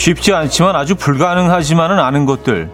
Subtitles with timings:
[0.00, 2.70] 쉽지 않지만 아주 불가능하지만은 않은 것들.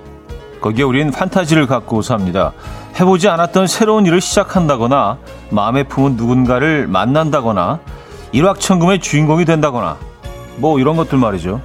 [0.61, 2.53] 거기에 우린 판타지를 갖고 삽니다.
[3.01, 5.19] 해보지 않았던 새로운 일을 시작한다거나
[5.51, 7.81] 마음에 품은 누군가를 만난다거나
[8.31, 9.97] 일확천금의 주인공이 된다거나
[10.59, 11.61] 뭐 이런 것들 말이죠.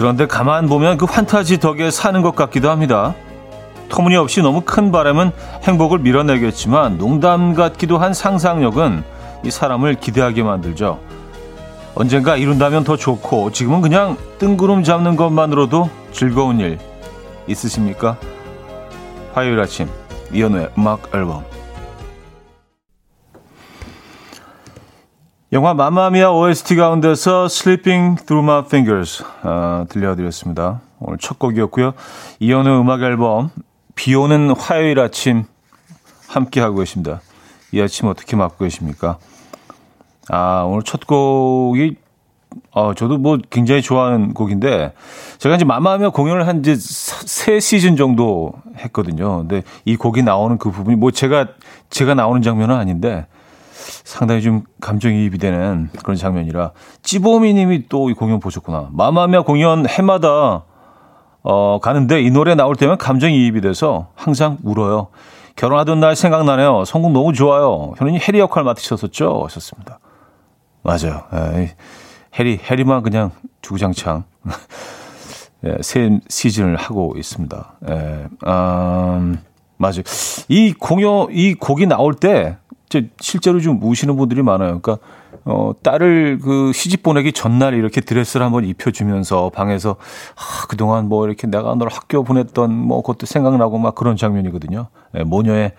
[0.00, 3.14] 그런데 가만 보면 그 환타지 덕에 사는 것 같기도 합니다.
[3.90, 5.30] 터무니없이 너무 큰 바람은
[5.64, 9.04] 행복을 밀어내겠지만 농담 같기도 한 상상력은
[9.44, 10.98] 이 사람을 기대하게 만들죠.
[11.94, 16.78] 언젠가 이룬다면 더 좋고 지금은 그냥 뜬구름 잡는 것만으로도 즐거운 일
[17.46, 18.16] 있으십니까?
[19.34, 19.86] 화요일 아침
[20.32, 21.44] 이연우의 음악 앨범
[25.52, 30.80] 영화 마마미아 OST 가운데서 Sleeping Through My Fingers 어, 들려드렸습니다.
[31.00, 31.94] 오늘 첫 곡이었고요.
[32.38, 33.50] 이연우 음악 앨범
[33.96, 35.42] 비 오는 화요일 아침
[36.28, 37.20] 함께 하고 계십니다.
[37.72, 39.18] 이 아침 어떻게 맞고 계십니까?
[40.28, 41.96] 아 오늘 첫 곡이
[42.70, 44.92] 어, 저도 뭐 굉장히 좋아하는 곡인데
[45.38, 49.38] 제가 이제 마마미아 공연을 한 이제 세 시즌 정도 했거든요.
[49.38, 51.48] 근데 이 곡이 나오는 그 부분이 뭐 제가
[51.90, 53.26] 제가 나오는 장면은 아닌데
[54.04, 58.88] 상당히 좀 감정이입이 되는 그런 장면이라 찌보미 님이 또 이 공연 보셨구나.
[58.92, 60.64] 마마미아 공연 해마다
[61.42, 65.08] 어 가는데 이 노래 나올 때면 감정이입이 돼서 항상 울어요.
[65.56, 66.84] 결혼하던 날 생각나네요.
[66.84, 67.92] 성공 너무 좋아요.
[67.98, 69.42] 현우님 해리 역할 맡으셨었죠?
[69.44, 69.98] 하셨습니다.
[70.82, 71.24] 맞아요.
[71.32, 71.68] 에이,
[72.38, 74.24] 해리, 해리만 그냥 주구장창
[75.64, 77.74] 예, 새 시즌을 하고 있습니다.
[77.90, 77.94] 예,
[78.46, 79.38] 음,
[79.76, 80.02] 맞아요.
[80.48, 82.56] 이 공연, 이 곡이 나올 때
[83.20, 84.80] 실제로 좀 우시는 분들이 많아요.
[84.80, 84.98] 그러니까
[85.44, 89.96] 어, 딸을 그 시집 보내기 전날 이렇게 드레스를 한번 입혀주면서 방에서
[90.36, 94.88] 아, 그동안 뭐 이렇게 내가 널 학교 보냈던 뭐 그것도 생각나고 막 그런 장면이거든요.
[95.12, 95.72] 네, 모녀의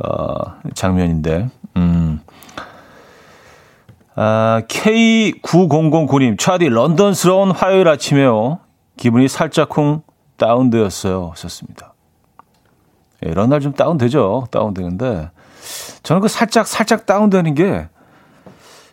[0.00, 0.34] 어,
[0.74, 2.20] 장면인데, 음.
[4.16, 8.58] 아, K9009님, 차디 런던스러운 화요일 아침에요.
[8.96, 10.02] 기분이 살짝쿵
[10.36, 11.30] 다운되었어요.
[11.30, 11.94] 하셨습니다.
[13.24, 14.46] 예, 이런 날 좀 다운되죠.
[14.50, 15.30] 다운되는데.
[16.04, 17.88] 저는 그 살짝 살짝 다운되는 게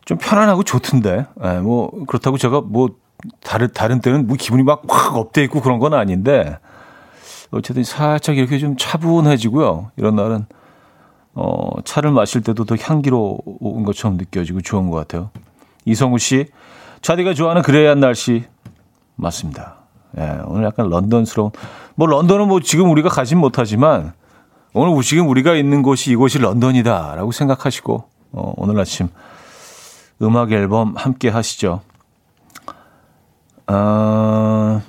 [0.06, 1.26] 좀 편안하고 좋던데.
[1.44, 2.90] 예, 뭐 그렇다고 제가 뭐
[3.44, 6.58] 다른 다른 때는 뭐 기분이 막 확 up돼 있고 그런 건 아닌데
[7.52, 9.92] 어쨌든 살짝 이렇게 좀 차분해지고요.
[9.98, 10.46] 이런 날은
[11.34, 15.30] 어 차를 마실 때도 더 향기로운 것처럼 느껴지고 좋은 것 같아요.
[15.86, 16.48] 이성우 씨,
[17.02, 18.44] 차디가 좋아하는 그래야 한 날씨
[19.16, 19.76] 맞습니다.
[20.18, 21.52] 예, 오늘 약간 런던스러운
[21.96, 24.14] 뭐 런던은 뭐 지금 우리가 가진 못하지만
[24.74, 29.10] 오늘 지금 우리가 있는 곳이 이곳이 런던이다라고 생각하시고 어, 오늘 아침
[30.22, 31.82] 음악 앨범 함께 하시죠.
[33.68, 34.82] 아,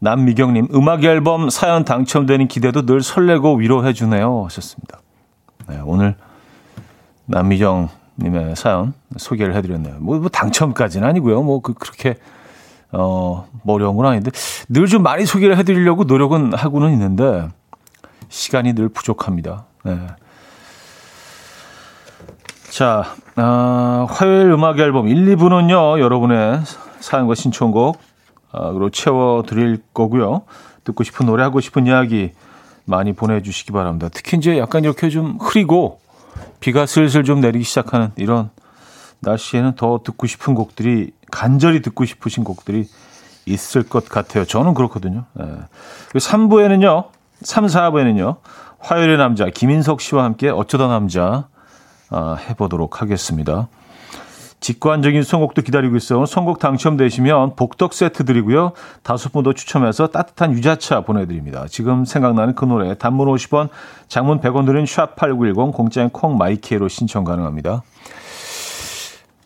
[0.00, 5.00] 남미경님 음악 앨범 사연 당첨되는 기대도 늘 설레고 위로해 주네요 하셨습니다.
[5.68, 6.16] 네, 오늘
[7.26, 9.96] 남미경님의 사연 소개를 해드렸네요.
[10.00, 11.42] 뭐, 뭐 당첨까지는 아니고요.
[11.42, 12.16] 뭐 그, 그렇게
[12.90, 14.30] 어, 뭐 어려운 건 아닌데
[14.68, 17.48] 늘 좀 많이 소개를 해드리려고 노력은 하고는 있는데
[18.32, 19.66] 시간이 늘 부족합니다.
[19.84, 19.98] 네.
[22.70, 26.62] 자, 아, 화요일 음악 앨범 1, 2부는요, 여러분의
[27.00, 28.00] 사연과 신청곡,
[28.54, 30.42] 으로 채워드릴 거고요.
[30.84, 32.32] 듣고 싶은 노래, 하고 싶은 이야기
[32.86, 34.08] 많이 보내주시기 바랍니다.
[34.12, 36.00] 특히 이제 약간 이렇게 좀 흐리고
[36.60, 38.50] 비가 슬슬 좀 내리기 시작하는 이런
[39.20, 42.88] 날씨에는 더 듣고 싶은 곡들이, 간절히 듣고 싶으신 곡들이
[43.44, 44.46] 있을 것 같아요.
[44.46, 45.24] 저는 그렇거든요.
[45.34, 45.44] 네.
[46.14, 47.08] 3부에는요,
[47.44, 48.36] 3, 4부에는요.
[48.80, 51.48] 화요일의 남자 김인석 씨와 함께 어쩌다 남자
[52.10, 53.68] 아, 해보도록 하겠습니다.
[54.60, 56.24] 직관적인 선곡도 기다리고 있어요.
[56.24, 58.72] 선곡 당첨되시면 복덕 세트 드리고요.
[59.02, 61.66] 다섯 분 더 추첨해서 따뜻한 유자차 보내드립니다.
[61.68, 63.70] 지금 생각나는 그 노래 단문 50원,
[64.06, 67.82] 장문 100원 드린 샵8910 공짜인 콩 마이케로 신청 가능합니다.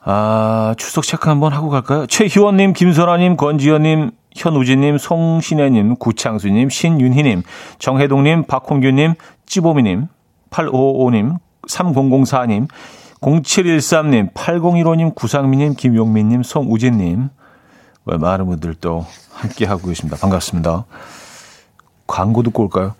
[0.04, 2.06] 아, 추석 체크 한번 하고 갈까요?
[2.06, 7.42] 최희원님, 김선아님, 권지현님, 현우진님, 송신혜님, 구창수님, 신윤희님,
[7.78, 9.14] 정혜동님, 박홍규님,
[9.46, 10.08] 찌보미님,
[10.50, 12.68] 8555님, 3004님,
[13.20, 17.30] 0713님, 8015님, 구상민님, 김용민님, 송우진님,
[18.04, 20.16] 많은 분들 또 함께하고 계십니다.
[20.20, 20.84] 반갑습니다.
[22.06, 22.94] 광고 듣고 올까요?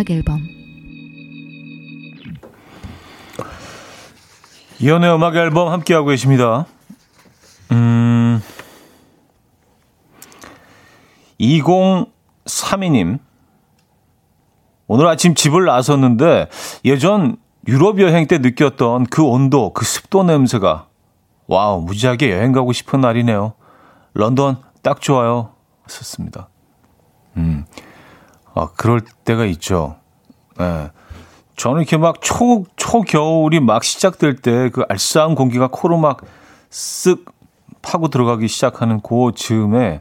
[0.00, 0.48] 음악 앨범
[4.78, 6.64] 이현우의 음악 앨범 함께하고 계십니다.
[7.70, 8.42] 음,
[11.38, 13.18] 2032님.
[14.86, 16.48] 오늘 아침 집을 나섰는데
[16.86, 17.36] 예전
[17.68, 20.88] 유럽 여행 때 느꼈던 그 온도, 그 습도 냄새가
[21.46, 23.52] wow, 무지하게 여행 가고 싶은 날이네요.
[24.14, 25.52] 런던 딱 좋아요.
[25.86, 26.48] 썼습니다.
[27.36, 27.66] 음.
[28.60, 29.96] 아, 그럴 때가 있죠.
[30.58, 30.64] 예.
[30.64, 30.90] 네.
[31.56, 36.22] 저는 이렇게 막 초, 초겨울이 막 시작될 때 그 알싸한 공기가 코로 막
[36.70, 37.24] 쓱
[37.82, 40.00] 파고 들어가기 시작하는 그 즈음에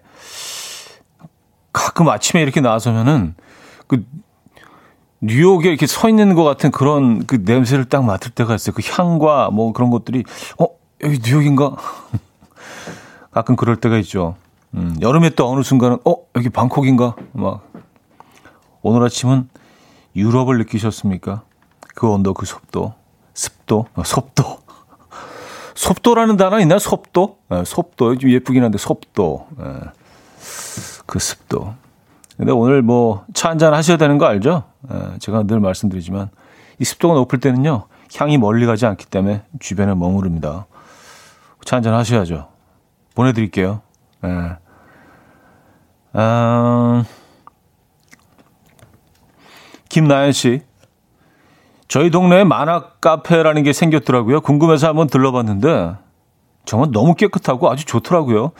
[1.74, 3.36] 가끔 아침에 이렇게 나서면은
[3.88, 4.06] 그
[5.22, 8.74] 뉴욕에 이렇게 서 있는 것 같은 그런 그 냄새를 딱 맡을 때가 있어요.
[8.74, 10.24] 그 향과 뭐 그런 것들이
[10.58, 10.68] 어
[11.04, 11.76] 여기 뉴욕인가?
[13.32, 14.36] 가끔 그럴 때가 있죠.
[14.76, 17.16] 음, 여름에 또 어느 순간은 어 여기 방콕인가?
[17.34, 17.64] 막
[18.82, 19.50] 오늘 아침은
[20.16, 21.44] 유럽을 느끼셨습니까?
[21.96, 22.94] 그 온도, 그 습도,
[23.34, 24.44] 습도, 어, 섭도.
[25.76, 26.80] 섭도라는 단어 있나?
[26.80, 27.38] 섭도?
[27.50, 28.18] 네, 섭도.
[28.18, 29.48] 좀 예쁘긴 한데, 섭도.
[29.58, 29.66] 네.
[31.06, 31.74] 그 습도.
[32.38, 34.64] 근데 오늘 뭐 차 한잔 하셔야 되는 거 알죠?
[34.90, 36.30] 네, 제가 늘 말씀드리지만
[36.80, 37.86] 이 습도가 높을 때는요,
[38.16, 40.66] 향이 멀리 가지 않기 때문에 주변에 머무릅니다.
[41.66, 42.48] 차 한잔 하셔야죠.
[43.16, 43.82] 보내드릴게요.
[44.22, 44.30] 네.
[46.14, 47.04] 아,
[49.90, 50.62] 김나연 씨.
[51.88, 54.42] 저희 동네에 만화 카페라는 게 생겼더라고요.
[54.42, 55.96] 궁금해서 한번 들러봤는데
[56.66, 58.52] 정말 너무 깨끗하고 아주 좋더라고요.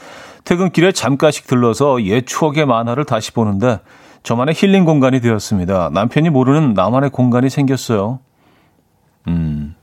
[0.44, 3.78] 퇴근길에 잠깐씩 들러서 옛 추억의 만화를 다시 보는데
[4.24, 5.90] 저만의 힐링 공간이 되었습니다.
[5.92, 8.18] 남편이 모르는 나만의 공간이 생겼어요.
[9.28, 9.76] 음.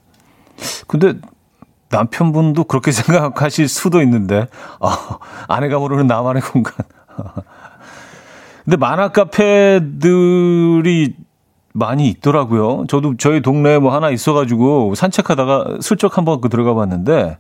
[0.88, 1.14] 근데
[1.90, 4.48] 남편분도 그렇게 생각하실 수도 있는데,
[4.80, 6.74] 아, 아내가 모르는 나만의 공간.
[8.66, 11.16] 근데 만화 카페들이
[11.78, 12.86] 많이 있더라고요.
[12.88, 17.38] 저도 저희 동네에 뭐 하나 있어가지고 산책하다가 슬쩍 한번 그 들어가 봤는데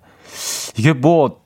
[0.77, 1.39] 이게 뭐,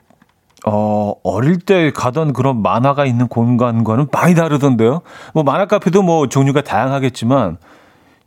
[0.66, 5.02] 어, 어릴 때 가던 그런 만화가 있는 공간과는 많이 다르던데요.
[5.34, 7.58] 뭐 만화 카페도 뭐 종류가 다양하겠지만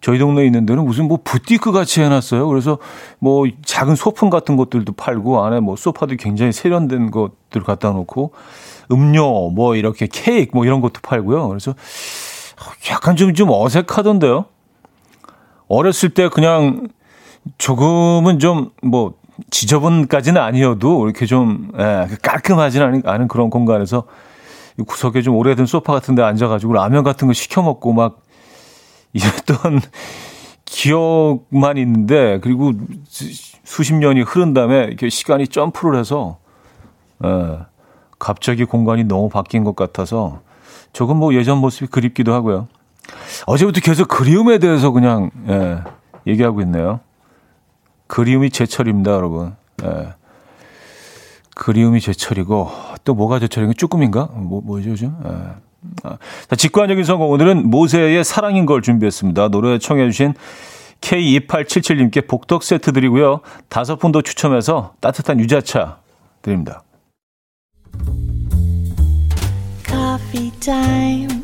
[0.01, 2.47] 저희 동네에 있는 데는 무슨 뭐 부티크 같이 해놨어요.
[2.49, 2.79] 그래서
[3.19, 8.33] 뭐 작은 소품 같은 것들도 팔고 안에 뭐 소파도 굉장히 세련된 것들 갖다 놓고
[8.93, 11.49] 음료 뭐 이렇게 케이크 뭐 이런 것도 팔고요.
[11.49, 11.75] 그래서
[12.91, 14.45] 약간 좀, 좀 어색하던데요.
[15.69, 16.89] 어렸을 때 그냥
[17.59, 19.15] 조금은 좀 뭐
[19.51, 24.05] 지저분까지는 아니어도 이렇게 좀 예, 깔끔하지는 않은 그런 공간에서
[24.87, 28.23] 구석에 좀 오래된 소파 같은 데 앉아가지고 라면 같은 거 시켜 먹고 막
[29.13, 29.81] 이랬던
[30.65, 32.73] 기억만 있는데 그리고
[33.65, 36.39] 수십 년이 흐른 다음에 이렇게 시간이 점프를 해서
[37.25, 37.59] 예,
[38.19, 40.41] 갑자기 공간이 너무 바뀐 것 같아서
[40.93, 42.69] 조금 뭐 예전 모습이 그립기도 하고요.
[43.47, 45.79] 어제부터 계속 그리움에 대해서 그냥 예,
[46.27, 47.01] 얘기하고 있네요.
[48.06, 49.55] 그리움이 제철입니다, 여러분.
[49.83, 50.15] 예.
[51.55, 52.71] 그리움이 제철이고
[53.05, 53.75] 또 뭐가 제철인가?
[53.77, 54.29] 쭈꾸미인가?
[54.33, 55.15] 뭐 뭐죠, 요즘?
[55.25, 55.65] 예.
[56.03, 56.17] 아,
[56.49, 59.49] 자, 직관적인 성공 오늘은 모세의 사랑인 걸 준비했습니다.
[59.49, 60.34] 노래 청해 주신
[61.01, 63.41] K2877님께 복덕 세트 드리고요.
[63.69, 65.99] 다섯 분도 추첨해서 따뜻한 유자차
[66.43, 66.82] 드립니다.
[69.87, 71.44] Coffee time.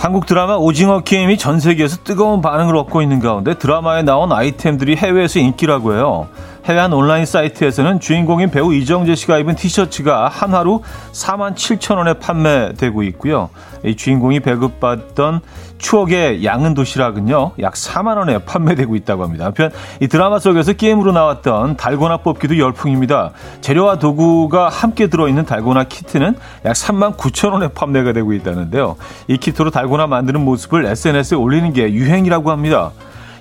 [0.00, 5.40] 한국 드라마 오징어 게임이 전 세계에서 뜨거운 반응을 얻고 있는 가운데 드라마에 나온 아이템들이 해외에서
[5.40, 6.26] 인기라고 해요.
[6.70, 12.14] 해외 한 온라인 사이트에서는 주인공인 배우 이정재 씨가 입은 티셔츠가 한 하루 4만 7천 원에
[12.14, 13.50] 판매되고 있고요.
[13.84, 15.40] 이 주인공이 배급받던
[15.78, 19.46] 추억의 양은 도시락은요, 약 4만 원에 판매되고 있다고 합니다.
[19.46, 23.32] 한편 이 드라마 속에서 게임으로 나왔던 달고나 뽑기도 열풍입니다.
[23.62, 26.36] 재료와 도구가 함께 들어있는 달고나 키트는
[26.66, 28.94] 약 3만 9천 원에 판매가 되고 있다는데요.
[29.26, 32.92] 이 키트로 달고나 만드는 모습을 SNS에 올리는 게 유행이라고 합니다.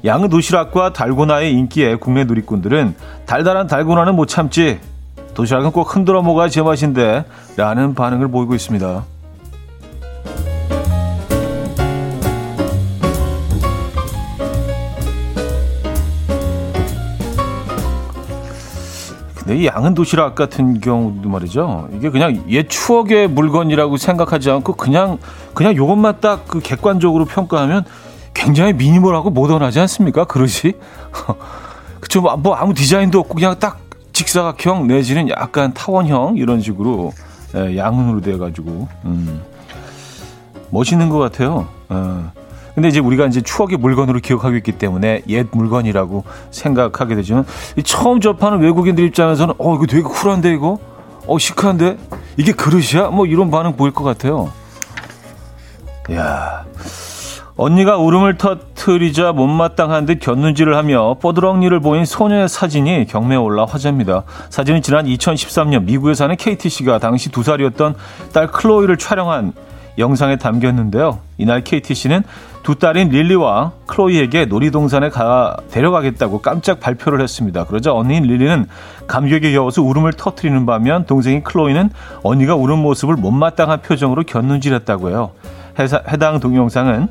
[0.06, 4.80] 양은 도시락과 달고나의 인기에 국내 누리꾼들은 달달한 달고나는 못 참지
[5.34, 7.26] 도시락은 꼭 흔들어 먹어야 제맛인데
[7.58, 9.04] 라는 반응을 보이고 있습니다.
[19.36, 21.90] 근데 이 양은 도시락 같은 경우도 말이죠.
[21.94, 25.18] 이게 그냥 옛 추억의 물건이라고 생각하지 않고 그냥
[25.54, 27.84] 그냥 요것만 딱 그 객관적으로 평가하면
[28.40, 30.24] 굉장히 미니멀하고 모던하지 않습니까?
[30.24, 30.74] 그릇이?
[32.00, 33.82] 그쵸, 뭐, 뭐 아무 디자인도 없고 그냥 딱
[34.14, 37.12] 직사각형 내지는 약간 타원형 이런 식으로
[37.56, 39.42] 예, 양은으로 돼가지고 음,
[40.70, 41.68] 멋있는 것 같아요.
[41.90, 42.32] 어.
[42.76, 47.46] 근데 이제 우리가 이제 추억의 물건으로 기억하고 있기 때문에 옛 물건이라고 생각하게 되지만
[47.84, 50.80] 처음 접하는 외국인들 입장에서는 어 이거 되게 쿨한데 이거
[51.28, 51.98] 어 시크한데
[52.38, 54.54] 이게 그릇이야 뭐 이런 반응 보일 것 같아요.
[56.14, 56.66] 야
[57.62, 64.24] 언니가 울음을 터트리자 못마땅한 듯 곁눈질을 하며 뽀드렁니를 보인 소녀의 사진이 경매에 올라 화제입니다.
[64.50, 67.96] 사진은 지난 2013년 미국에 사는 KT씨가 당시 두 살이었던
[68.32, 69.52] 딸 클로이를 촬영한
[69.98, 71.20] 영상에 담겼는데요.
[71.38, 72.24] 이날 KT씨는
[72.64, 77.66] 두 딸인 릴리와 클로이에게 놀이동산에 가 데려가겠다고 깜짝 발표를 했습니다.
[77.66, 78.68] 그러자 언니인 릴리는
[79.08, 81.90] 감격에 겨워서 울음을 터트리는 반면 동생인 클로이는
[82.24, 85.32] 언니가 우는 모습을 못마땅한 표정으로 곁눈질했다고 해요.
[85.84, 87.08] 해당 동영상은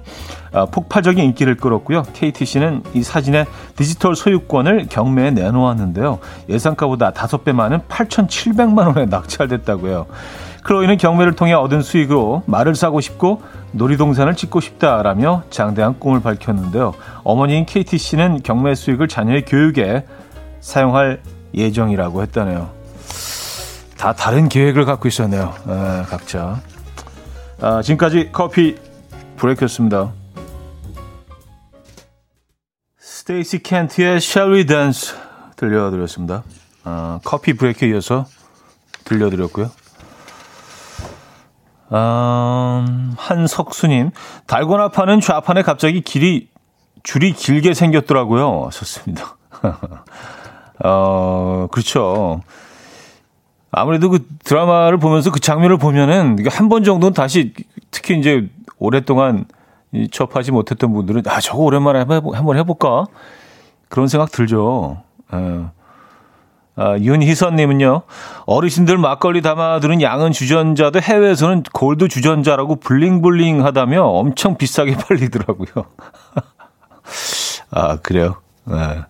[0.53, 2.03] 어, 폭발적인 인기를 끌었고요.
[2.13, 3.47] KTC는 이 사진의
[3.77, 6.19] 디지털 소유권을 경매에 내놓았는데요.
[6.49, 10.07] 예상가보다 5배 많은 8,700만 원에 낙찰됐다고 해요.
[10.65, 16.95] 클로이는 경매를 통해 얻은 수익으로 말을 사고 싶고 놀이동산을 짓고 싶다라며 장대한 꿈을 밝혔는데요.
[17.25, 20.05] 어머니인 KTC는 경매 수익을 자녀의 교육에
[20.61, 21.21] 사용할
[21.55, 22.71] 예정이라고 했다네요.
[23.97, 25.55] 다 다른 계획을 갖고 있었네요.
[25.69, 26.61] 에, 각자.
[27.61, 28.77] 아, 지금까지 커피
[29.37, 30.13] 브레이크였습니다.
[32.99, 35.15] 스테이시 켄트의 Shall We Dance
[35.57, 36.45] 들려드렸습니다.
[36.85, 38.27] 아, 커피 브레이크에 이어서
[39.05, 39.71] 들려드렸고요.
[41.91, 42.87] 아,
[43.17, 44.13] 한석수님,
[44.47, 46.49] 달고나 파는 좌판에 갑자기 길이,
[47.03, 48.71] 줄이 길게 생겼더라고요.
[48.73, 49.37] 좋습니다.
[50.85, 52.41] 어, 그렇죠.
[53.71, 57.53] 아무래도 그 드라마를 보면서 그 장면을 보면은 한 번 정도는 다시
[57.91, 58.49] 특히 이제
[58.79, 59.45] 오랫동안
[60.11, 63.05] 접하지 못했던 분들은 아 저거 오랜만에 한번 한번 해볼까
[63.89, 65.03] 그런 생각 들죠.
[65.35, 65.65] 예.
[66.81, 68.03] 아, 윤희선님은요
[68.47, 75.69] 어르신들 막걸리 담아두는 양은 주전자도 해외에서는 골드 주전자라고 블링블링하다며 엄청 비싸게 팔리더라고요.
[77.71, 78.37] 아 그래요.
[78.71, 79.05] 예.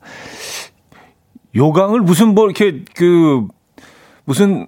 [1.55, 3.47] 요강을 무슨 뭐 이렇게 그
[4.29, 4.67] 무슨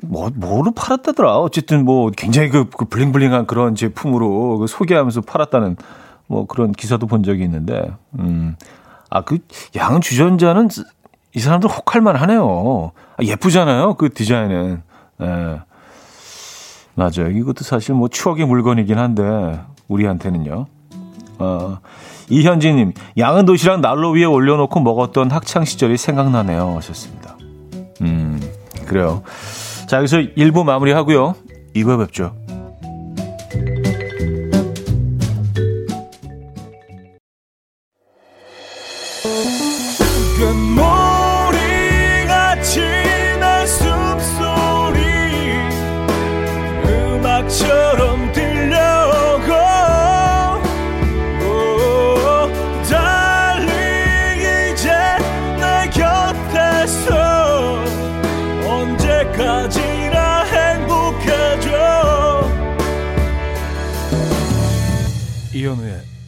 [0.00, 1.36] 뭐 뭐로 팔았다더라.
[1.38, 5.76] 어쨌든 뭐 굉장히 그, 그 블링블링한 그런 제품으로 그 소개하면서 팔았다는
[6.26, 8.56] 뭐 그런 기사도 본 적이 있는데, 음,
[9.10, 9.38] 아 그
[9.76, 10.70] 양 주전자는
[11.34, 12.92] 이 사람들 혹할만 하네요.
[13.18, 13.94] 아, 예쁘잖아요.
[13.94, 14.82] 그 디자인은.
[15.20, 15.60] 예.
[16.94, 17.30] 맞아요.
[17.30, 20.66] 이것도 사실 뭐 추억의 물건이긴 한데 우리한테는요.
[21.38, 21.78] 어,
[22.30, 26.76] 이현진님, 양은 도시락 난로 위에 올려놓고 먹었던 학창 시절이 생각나네요.
[26.76, 27.36] 하셨습니다.
[28.02, 28.41] 음.
[28.92, 29.22] 그래요.
[29.88, 31.34] 자, 여기서 1부 마무리하고요.
[31.74, 32.34] 2부에 뵙죠.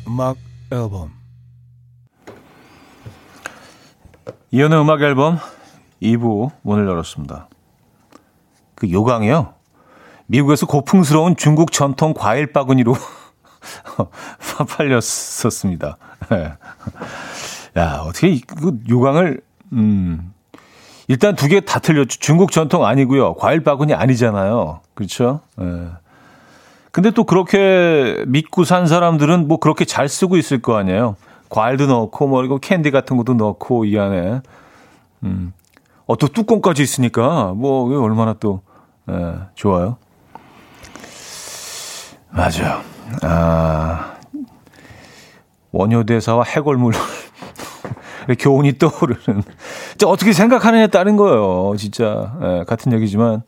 [0.07, 0.37] 음악
[0.71, 1.13] 앨범
[4.51, 5.39] 이연의 음악 앨범
[6.03, 7.49] 2부 문을 열었습니다.
[8.75, 9.55] 그 요강이요.
[10.27, 12.95] 미국에서 고풍스러운 중국 전통 과일 바구니로
[14.77, 15.97] 팔렸었습니다.
[16.33, 16.53] 예.
[17.81, 19.41] 야, 어떻게 그 요강을
[19.73, 20.33] 음
[21.09, 22.19] 일단 두 개 다 틀렸죠.
[22.21, 23.35] 중국 전통 아니고요.
[23.35, 24.81] 과일 바구니 아니잖아요.
[24.95, 25.41] 그렇죠?
[25.61, 25.91] 예.
[26.95, 31.17] 근데 또 그렇게 믿고 산 사람들은 뭐 그렇게 잘 쓰고 있을 거 아니에요.
[31.49, 34.41] 과일도 넣고 뭐 이거 캔디 같은 것도 넣고 이 안에
[35.25, 35.53] 음.
[36.07, 38.61] 어, 또 뚜껑까지 있으니까 뭐 얼마나 또
[39.11, 39.97] 예, 좋아요.
[42.31, 42.81] 맞아요.
[43.23, 44.15] 아,
[45.73, 46.93] 원효대사와 해골물
[48.39, 49.43] 교훈이 떠오르는.
[50.07, 51.75] 어떻게 생각하느냐에 따른 거예요.
[51.77, 53.43] 진짜 예, 같은 얘기지만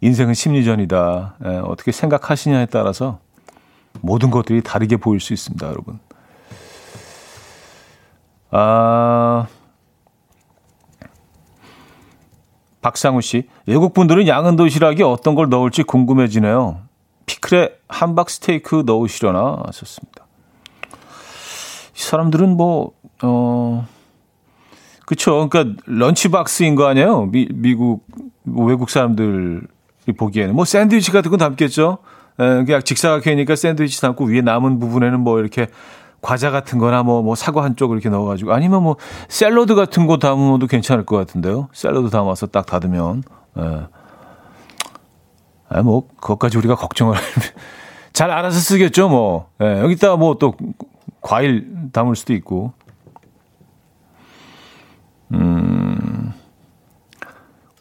[0.00, 1.36] 인생은 심리전이다.
[1.44, 3.18] 예, 어떻게 생각하시냐에 따라서
[4.00, 5.98] 모든 것들이 다르게 보일 수 있습니다, 여러분.
[8.50, 9.46] 아,
[12.80, 16.80] 박상우 씨, 외국 분들은 양은 도시락에 어떤 걸 넣을지 궁금해지네요.
[17.26, 20.26] 피클에 함박 스테이크 넣으시려나 하셨습니다.
[21.94, 22.92] 이 사람들은 뭐,
[23.22, 23.86] 어,
[25.04, 25.48] 그쵸.
[25.48, 27.26] 그러니까 런치박스인 거 아니에요?
[27.26, 28.06] 미, 미국,
[28.44, 29.66] 외국 사람들
[30.12, 31.98] 보기에는 뭐 샌드위치 같은 건 담겠죠.
[32.38, 35.66] 에, 그냥 직사각형이니까 샌드위치 담고 위에 남은 부분에는 뭐 이렇게
[36.22, 38.96] 과자 같은 거나 뭐, 뭐 사과 한 쪽 이렇게 넣어가지고 아니면 뭐
[39.28, 41.68] 샐러드 같은 거 담으면 괜찮을 것 같은데요.
[41.72, 43.22] 샐러드 담아서 딱 닫으면.
[43.58, 43.86] 예.
[45.72, 47.16] 아, 뭐, 그것까지 우리가 걱정을
[48.12, 49.48] 잘 알아서 쓰겠죠, 뭐.
[49.62, 50.54] 예, 여기다가 뭐또
[51.20, 52.72] 과일 담을 수도 있고.
[55.32, 55.79] 음.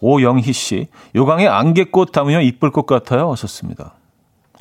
[0.02, 0.88] 오영희 씨.
[1.16, 3.32] 요강에 안개꽃 담으면 이쁠 것 같아요.
[3.32, 3.94] 하셨습니다.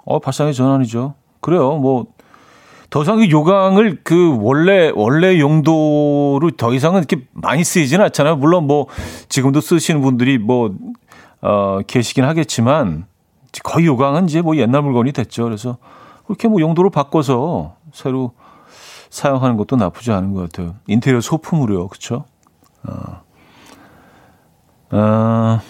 [0.05, 1.15] 어, 발상의 전환이죠.
[1.41, 1.77] 그래요.
[1.77, 2.07] 뭐,
[2.91, 8.37] 더 이상 그 요강을 그 원래, 원래 용도로 더 이상은 이렇게 많이 쓰이지는 않잖아요.
[8.37, 8.87] 물론 뭐,
[9.29, 10.75] 지금도 쓰시는 분들이 뭐,
[11.43, 13.07] 어, 계시긴 하겠지만,
[13.65, 15.45] 거의 요강은 이제 뭐 옛날 물건이 됐죠.
[15.45, 15.79] 그래서
[16.27, 18.33] 그렇게 뭐 용도로 바꿔서 새로
[19.11, 20.77] 사용하는 것도 나쁘지 않은 것 같아요.
[20.87, 21.89] 인테리어 소품으로요.
[21.89, 22.25] 그쵸?
[22.87, 23.23] 어.
[24.91, 25.61] 어,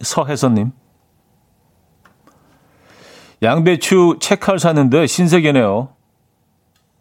[0.00, 0.72] 서혜선님.
[3.42, 5.88] 양배추 채칼 샀는데 신세계네요.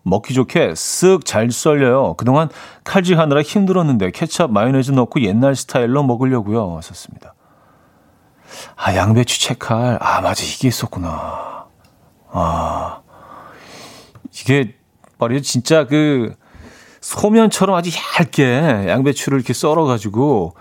[0.03, 2.15] 먹기 좋게 쓱 잘 썰려요.
[2.15, 2.49] 그동안
[2.83, 6.73] 칼질하느라 힘들었는데 케찹, 마요네즈 넣고 옛날 스타일로 먹으려고요.
[6.73, 7.33] 왔었습니다.
[8.75, 9.97] 아, 양배추 채칼.
[10.01, 10.43] 아, 맞아.
[10.43, 11.67] 이게 있었구나.
[12.31, 13.01] 아.
[14.31, 14.75] 이게
[15.17, 15.41] 말이죠.
[15.41, 16.35] 진짜 그
[17.03, 20.53] 소면처럼 아주 얇게 양배추를 이렇게 썰어가지고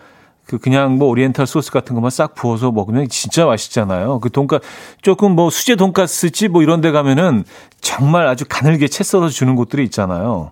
[0.44, 4.18] 그 그냥 뭐 오리엔탈 소스 같은 것만 싹 부어서 먹으면 진짜 맛있잖아요.
[4.18, 4.58] 그 돈가
[5.02, 7.44] 조금 뭐 수제 돈가스집 뭐 이런 데 가면은
[7.80, 10.50] 정말 아주 가늘게 채 썰어 주는 곳들이 있잖아요.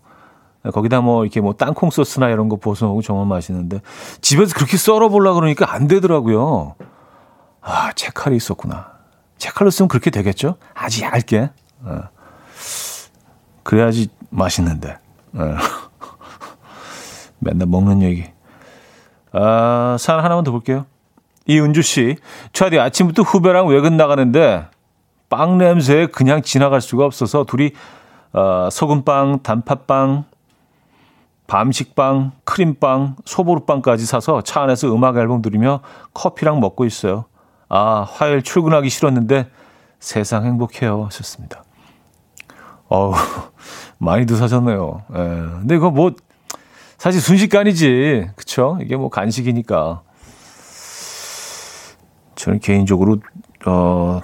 [0.73, 3.81] 거기다 뭐 이렇게 뭐 땅콩 소스나 이런 거 부어서 먹으면 정말 맛있는데
[4.21, 6.77] 집에서 그렇게 썰어 보려 그러니까 안 되더라고요.
[7.63, 8.93] 아, 채칼이 있었구나.
[9.39, 10.57] 채칼로 쓰면 그렇게 되겠죠?
[10.73, 11.51] 아주 얇게.
[11.83, 12.03] 어.
[13.65, 14.99] 그래야지 맛있는데.
[15.33, 15.79] 어.
[17.41, 18.25] 맨날 먹는 얘기.
[19.33, 20.87] 아, 사연 하나만 더 볼게요.
[21.47, 22.17] 이은주 씨,
[22.53, 24.67] 차디 아침부터 후배랑 외근 나가는데
[25.29, 27.73] 빵 냄새에 그냥 지나갈 수가 없어서 둘이
[28.33, 30.25] 어, 소금빵, 단팥빵,
[31.47, 35.81] 밤식빵, 크림빵, 소보루빵까지 사서 차 안에서 음악 앨범 들으며
[36.15, 37.25] 커피랑 먹고 있어요.
[37.69, 39.50] 아, 화요일 출근하기 싫었는데
[39.99, 41.07] 세상 행복해요.
[41.07, 41.65] 하셨습니다.
[42.89, 43.15] 어우,
[43.99, 45.03] 많이도 사셨네요.
[45.13, 45.17] 예.
[45.17, 46.13] 근데 이거 뭐,
[47.00, 48.32] 사실 순식간이지.
[48.36, 48.76] 그쵸?
[48.82, 50.02] 이게 뭐 간식이니까.
[52.34, 53.17] 저는 개인적으로,
[53.65, 54.21] 어,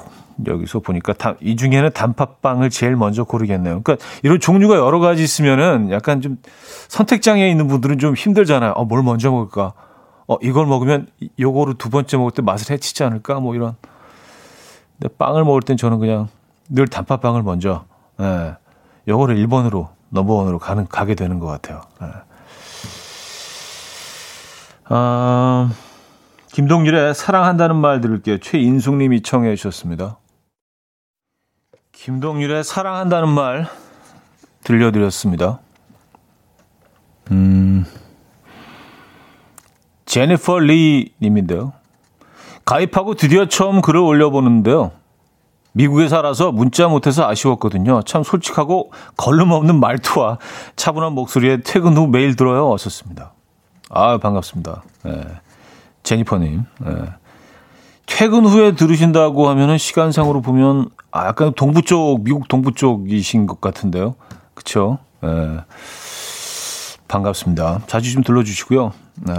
[0.47, 3.81] 여기서 보니까 다, 이 중에는 단팥빵을 제일 먼저 고르겠네요.
[3.83, 6.37] 그러니까 이런 종류가 여러 가지 있으면은 약간 좀
[6.89, 8.73] 선택장애 있는 분들은 좀 힘들잖아요.
[8.73, 9.73] 어, 뭘 먼저 먹을까?
[10.29, 11.07] 어, 이걸 먹으면
[11.41, 13.41] 요거를 두 번째 먹을 때 맛을 해치지 않을까?
[13.41, 13.77] 뭐 이런.
[15.01, 16.29] 근데 빵을 먹을 땐 저는 그냥
[16.69, 17.87] 늘 단팥빵을 먼저,
[18.21, 18.55] 예.
[19.09, 21.81] 요거를 1번으로, 넘버원으로 가는, 가게 되는 것 같아요.
[22.03, 22.26] 예.
[24.89, 25.71] 아,
[26.53, 28.39] 김동률의 사랑한다는 말 들을게요.
[28.39, 30.19] 최인숙님이 청해 주셨습니다.
[31.93, 33.67] 김동률의 사랑한다는 말
[34.63, 35.61] 들려드렸습니다.
[37.33, 37.85] 음,
[40.05, 41.73] 제니퍼 리 님인데요.
[42.65, 44.93] 가입하고 드디어 처음 글을 올려보는데요.
[45.73, 48.03] 미국에 살아서 문자 못해서 아쉬웠거든요.
[48.03, 50.39] 참 솔직하고 걸름없는 말투와
[50.75, 52.69] 차분한 목소리에 퇴근 후 매일 들어요.
[52.71, 53.36] 왔었습니다.
[53.91, 54.83] 아, 반갑습니다.
[55.05, 55.23] 네.
[56.03, 56.65] 제니퍼님.
[56.81, 56.93] 네.
[58.07, 64.15] 퇴근 후에 들으신다고 하면은 시간상으로 보면 아, 약간 동부 쪽, 미국 동부 쪽이신 것 같은데요.
[64.55, 64.99] 그쵸?
[65.21, 65.29] 네.
[67.09, 67.83] 반갑습니다.
[67.87, 68.93] 자주 좀 들러주시고요.
[69.27, 69.35] 네.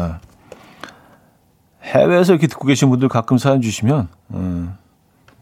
[1.83, 4.77] 해외에서 이렇게 듣고 계신 분들 가끔 사연 주시면 음,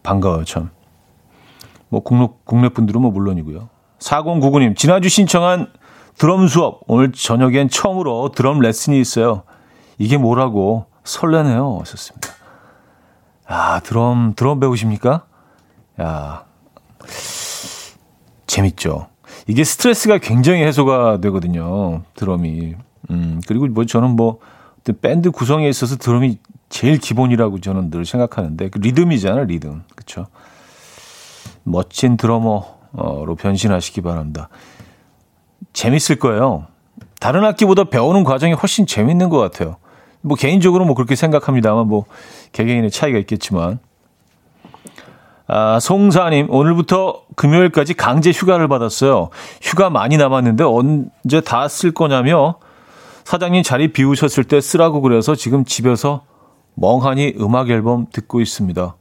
[0.04, 0.70] 반가워요 참.
[1.90, 3.70] 뭐 국내, 국내 분들은 뭐 물론이고요.
[4.00, 5.68] 4099님 지난주 신청한
[6.18, 9.44] 드럼 수업 오늘 저녁엔 처음으로 드럼 레슨이 있어요.
[9.98, 11.80] 이게 뭐라고 설레네요.
[11.82, 12.30] 하셨습니다.
[13.48, 15.26] 아 드럼 드럼 배우십니까?
[16.02, 16.46] 야
[18.48, 19.08] 재밌죠.
[19.48, 22.04] 이게 스트레스가 굉장히 해소가 되거든요.
[22.16, 22.76] 드럼이.
[23.12, 24.40] 음 그리고 뭐 저는 뭐
[25.02, 29.84] 밴드 구성에 있어서 드럼이 제일 기본이라고 저는 늘 생각하는데 그 리듬이잖아요, 리듬.
[29.96, 30.28] 그렇죠?
[31.64, 34.50] 멋진 드러머로 변신하시기 바랍니다.
[35.74, 36.66] 재밌을 거예요.
[37.20, 39.78] 다른 악기보다 배우는 과정이 훨씬 재밌는 것 같아요.
[40.22, 42.06] 뭐 개인적으로 뭐 그렇게 생각합니다만 뭐
[42.52, 43.80] 개개인의 차이가 있겠지만
[45.48, 49.30] 아, 송사님, 오늘부터 금요일까지 강제 휴가를 받았어요.
[49.62, 52.56] 휴가 많이 남았는데 언제 다 쓸 거냐며
[53.26, 56.24] 사장님 자리 비우셨을 때 쓰라고 그래서 지금 집에서
[56.76, 58.96] 멍하니 음악 앨범 듣고 있습니다.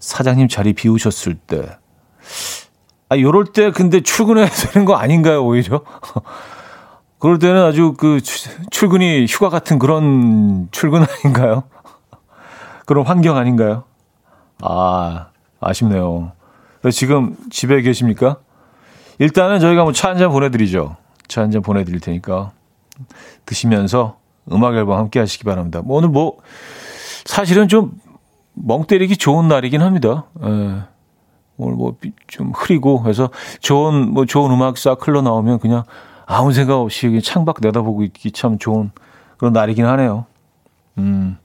[0.00, 1.76] 사장님 자리 비우셨을 때.
[3.12, 5.82] 아, 요럴 때 근데 출근해야 되는 거 아닌가요, 오히려?
[7.18, 8.20] 그럴 때는 아주 그
[8.70, 11.64] 출근이 휴가 같은 그런 출근 아닌가요?
[12.86, 13.84] 그런 환경 아닌가요?
[14.62, 15.26] 아,
[15.60, 16.32] 아쉽네요.
[16.90, 18.38] 지금 집에 계십니까?
[19.18, 20.96] 일단은 저희가 뭐 차 한 잔 보내드리죠.
[21.28, 22.50] 차 한 잔 보내드릴 테니까
[23.46, 24.16] 드시면서
[24.50, 25.80] 음악 앨범 함께 하시기 바랍니다.
[25.84, 26.38] 뭐 오늘 뭐
[27.24, 27.92] 사실은 좀
[28.54, 30.24] 멍 때리기 좋은 날이긴 합니다.
[30.44, 30.82] 예.
[31.56, 31.94] 오늘 뭐
[32.28, 35.84] 좀 흐리고 해서 좋은 뭐 좋은 음악 싹 흘러 나오면 그냥
[36.26, 38.90] 아무 생각 없이 창밖 내다보고 있기 참 좋은
[39.36, 40.24] 그런 날이긴 하네요.
[40.98, 41.36] 음.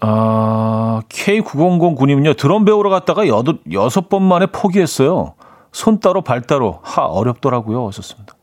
[0.00, 5.34] 아, K9009님은요, 드럼 배우러 갔다가 여덟, 여섯 번 만에 포기했어요.
[5.72, 6.80] 손 따로 발 따로.
[6.82, 7.86] 하, 어렵더라고요.
[7.86, 8.34] 하셨습니다.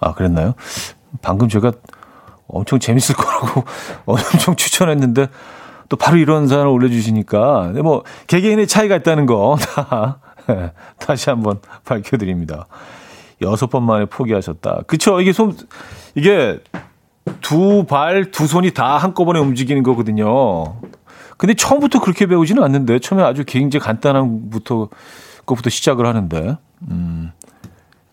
[0.00, 0.54] 아, 그랬나요?
[1.20, 1.72] 방금 제가
[2.46, 3.64] 엄청 재밌을 거라고
[4.06, 5.26] 엄청 추천했는데,
[5.88, 10.18] 또 바로 이런 사연을 올려주시니까, 뭐, 개개인의 차이가 있다는 거, 다,
[10.98, 12.66] 다시 한번 밝혀드립니다.
[13.40, 14.82] 여섯 번 만에 포기하셨다.
[14.86, 15.20] 그쵸?
[15.20, 15.56] 이게 손,
[16.14, 16.60] 이게
[17.40, 20.76] 두 발, 두 손이 다 한꺼번에 움직이는 거거든요.
[21.36, 24.88] 근데 처음부터 그렇게 배우지는 않는데, 처음에 아주 굉장히 간단한 부터,
[25.46, 26.56] 것부터 시작을 하는데,
[26.90, 27.32] 음.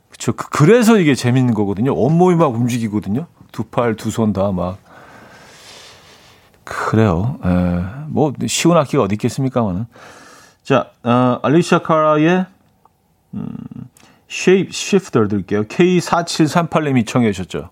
[0.10, 0.32] 그쵸.
[0.34, 1.94] 그, 그래서 이게 재밌는 거거든요.
[1.94, 3.26] 온몸이 막 움직이거든요.
[3.52, 4.78] 두 팔, 두 손 다 막.
[6.66, 7.40] 그래요.
[7.46, 7.86] 에, 예.
[8.08, 9.86] 뭐, 쉬운 악기가 어디 있겠습니까만은.
[10.64, 12.46] 자, 어, 알리샤 카라의,
[13.36, 13.58] 음,
[14.30, 15.64] Shape Shifter 들게요.
[15.66, 17.70] K4738님이 청해 주셨죠.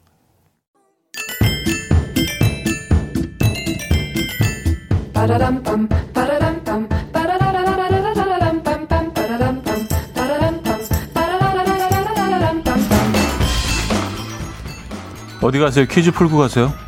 [15.41, 15.85] 어디 가세요?
[15.85, 16.82] 퀴즈 풀고 가세요.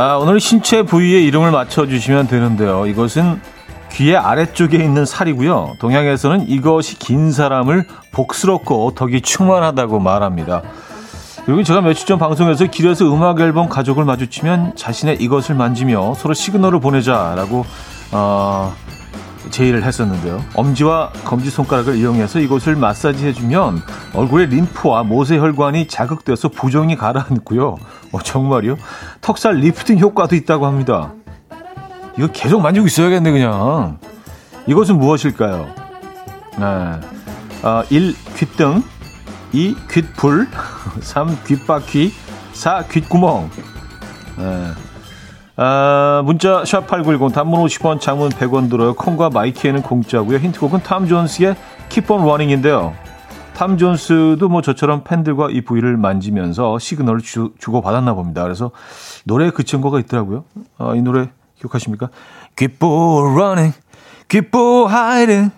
[0.00, 2.86] 아, 오늘 신체 부위의 이름을 맞춰주시면 되는데요.
[2.86, 3.40] 이것은
[3.90, 5.74] 귀의 아래쪽에 있는 살이고요.
[5.80, 10.62] 동양에서는 이것이 긴 사람을 복스럽고 덕이 충만하다고 말합니다.
[11.44, 16.78] 그리고 제가 며칠 전 방송에서 길에서 음악 앨범 가족을 마주치면 자신의 이것을 만지며 서로 시그널을
[16.78, 17.66] 보내자라고
[18.12, 18.72] 어,
[19.50, 20.44] 제의를 했었는데요.
[20.54, 23.82] 엄지와 검지 손가락을 이용해서 이곳을 마사지 해주면
[24.14, 27.76] 얼굴의 림프와 모세 혈관이 자극돼서 부종이 가라앉고요.
[28.12, 28.76] 어, 정말요?
[29.20, 31.12] 턱살 리프팅 효과도 있다고 합니다.
[32.16, 33.98] 이거 계속 만지고 있어야겠네, 그냥.
[34.66, 35.68] 이것은 무엇일까요?
[36.58, 36.64] 네.
[37.62, 38.14] 어, 1.
[38.36, 38.82] 귓등
[39.52, 39.76] 2.
[39.90, 40.48] 귓불
[41.00, 41.38] 3.
[41.44, 42.12] 귓바퀴
[42.52, 42.84] 4.
[42.84, 43.50] 귓구멍
[44.36, 44.70] 네.
[45.60, 48.94] 아, 문자 샵8910 단문 50원 장문 100원 들어요.
[48.94, 50.38] 콩과 마이키에는 공짜고요.
[50.38, 51.56] 힌트곡은 탐 존스의
[51.88, 52.94] Keep on Running인데요.
[53.56, 58.44] 탐 존스도 뭐 저처럼 팬들과 이 부위를 만지면서 시그널을 주, 고 받았나 봅니다.
[58.44, 58.70] 그래서
[59.24, 60.44] 노래에 그친 거가 있더라고요.
[60.78, 62.10] 아, 이 노래 기억하십니까?
[62.54, 63.76] Keep on running,
[64.28, 65.57] keep on hiding.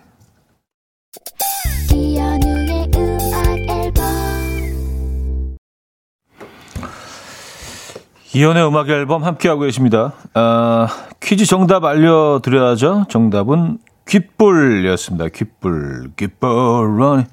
[8.32, 10.12] 이연의 음악 앨범 함께하고 계십니다.
[10.34, 10.86] 아,
[11.20, 13.06] 퀴즈 정답 알려드려야죠.
[13.08, 15.28] 정답은 귓불이었습니다.
[15.28, 16.48] 귓불, 귓불,
[17.00, 17.26] 런.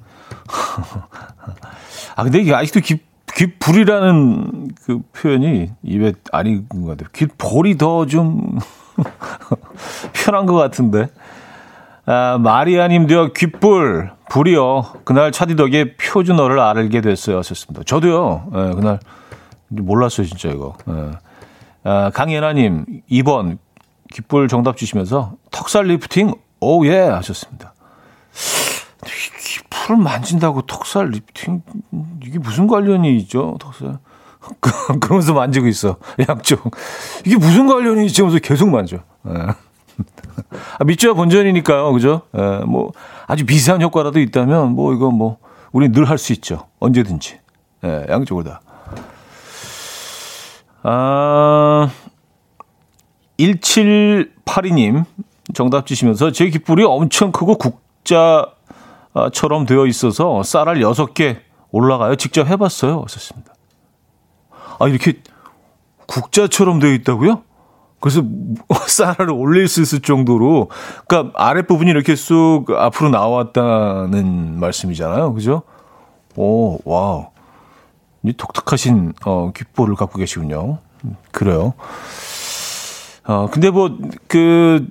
[2.16, 7.08] 아, 근데 이게 아직도 귓, 귓불이라는 그 표현이 입에 안 익은 것 같아요.
[7.12, 8.58] 귓볼이 더 좀
[10.12, 11.08] 편한 것 같은데.
[12.06, 14.84] 아, 마리아님도요, 귓불, 불이요.
[15.04, 17.38] 그날 차디 덕에 표준어를 알게 됐어요.
[17.38, 17.82] 하셨습니다.
[17.84, 18.98] 저도요, 네, 그날
[19.68, 20.76] 몰랐어요, 진짜 이거.
[20.86, 21.10] 네.
[21.84, 23.58] 아, 강예나님, 2번,
[24.12, 27.74] 귓불 정답 주시면서 턱살 lifting, oh yeah 하셨습니다.
[29.44, 31.62] 귓불을 만진다고 턱살 리프팅,
[32.24, 33.98] 이게 무슨 관련이 있죠, 턱살?
[35.00, 35.96] 그러면서 만지고 있어,
[36.28, 36.70] 양쪽.
[37.26, 38.22] 이게 무슨 관련이 있지?
[38.22, 38.98] 하면서 계속 만져.
[39.22, 39.32] 네.
[40.78, 42.22] 아, 밑져야 본전이니까요, 그죠?
[42.36, 42.92] 예, 뭐,
[43.26, 45.38] 아주 비슷한 효과라도 있다면, 뭐, 이거 뭐,
[45.72, 46.66] 우리 늘 할 수 있죠.
[46.80, 47.38] 언제든지.
[47.84, 48.60] 예, 양쪽으로 다.
[50.90, 51.90] 아,
[53.38, 55.04] 1782님
[55.52, 58.46] 정답 주시면서 제 깃불이 엄청 크고 국자처럼
[59.66, 61.40] 되어 있어서 쌀알 6개
[61.72, 62.16] 올라가요.
[62.16, 63.04] 직접 해봤어요.
[63.06, 63.52] 썼습니다.
[64.78, 65.20] 아, 이렇게
[66.06, 67.42] 국자처럼 되어 있다고요?
[68.00, 68.22] 그래서
[68.88, 70.70] 쌀알을 올릴 수 있을 정도로,
[71.06, 75.34] 그러니까 아랫부분이 이렇게 쑥 앞으로 나왔다는 말씀이잖아요.
[75.34, 75.64] 그죠?
[76.34, 77.26] 오, wow.
[78.36, 80.78] 독특하신 어, 귓볼을 갖고 계시군요.
[81.32, 81.74] 그래요.
[83.26, 84.86] 어, 근데 뭐, 그,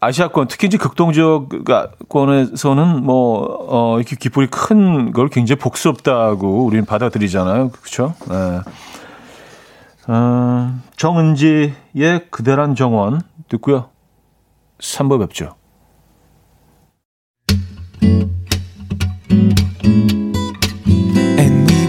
[0.00, 7.70] 아시아권, 특히 이제 극동 지역권에서는 뭐, 어, 이렇게 귓볼이 큰 걸 굉장히 복스럽다고 우리는 받아들이잖아요.
[7.70, 8.14] 그렇죠?
[8.28, 8.60] 네.
[10.08, 13.90] 어, 정은지의 그대란 정원 듣고요.
[14.80, 15.54] 3부 뵙죠.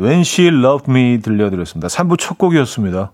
[0.00, 1.88] When She Loved Me 들려드렸습니다.
[1.88, 3.12] 3부 첫 곡이었습니다.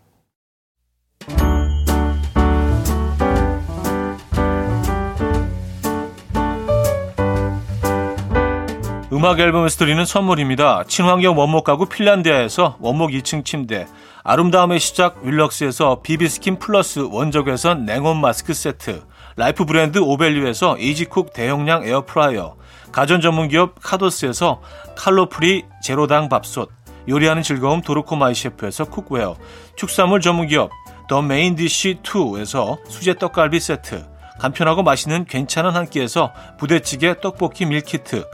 [9.10, 10.84] 음악 앨범에서 드리는 선물입니다.
[10.86, 13.88] 친환경 원목 가구 핀란디아에서 원목 2층 침대,
[14.22, 19.02] 아름다움의 시작 윌럭스에서 비비스킨 플러스 원적외선 냉온 마스크 세트,
[19.34, 22.57] 라이프 브랜드 오벨류에서 이지쿡 대용량 에어프라이어,
[22.92, 24.60] 가전 전문 기업 카도스에서
[24.96, 26.70] 칼로프리 제로당 밥솥,
[27.08, 29.36] 요리하는 즐거움 도르코 마이 셰프에서 cookware,
[29.76, 30.70] 축산물 전문 기업
[31.08, 34.06] 더 메인 디시 2에서 수제 떡갈비 세트,
[34.40, 38.24] 간편하고 맛있는 괜찮은 한 끼에서 부대찌개 떡볶이 밀키트,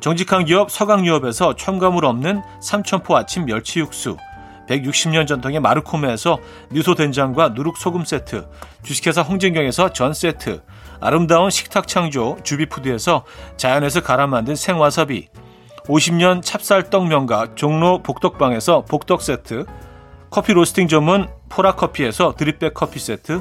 [0.00, 4.16] 정직한 기업 서강유업에서 첨가물 없는 삼천포 아침 멸치 육수,
[4.68, 6.38] 160년 전통의 마르코메에서
[6.70, 8.48] 미소 된장과 누룩 소금 세트,
[8.82, 10.62] 주식회사 홍진경에서 전 세트,
[11.00, 13.24] 아름다운 식탁 창조 주비푸드에서
[13.56, 15.28] 자연에서 갈아 만든 생와사비,
[15.86, 19.64] 50년 찹쌀떡 명가 종로 복덕방에서 복덕 세트,
[20.30, 23.40] 커피 로스팅 전문 포라커피에서 drip bag 커피 세트,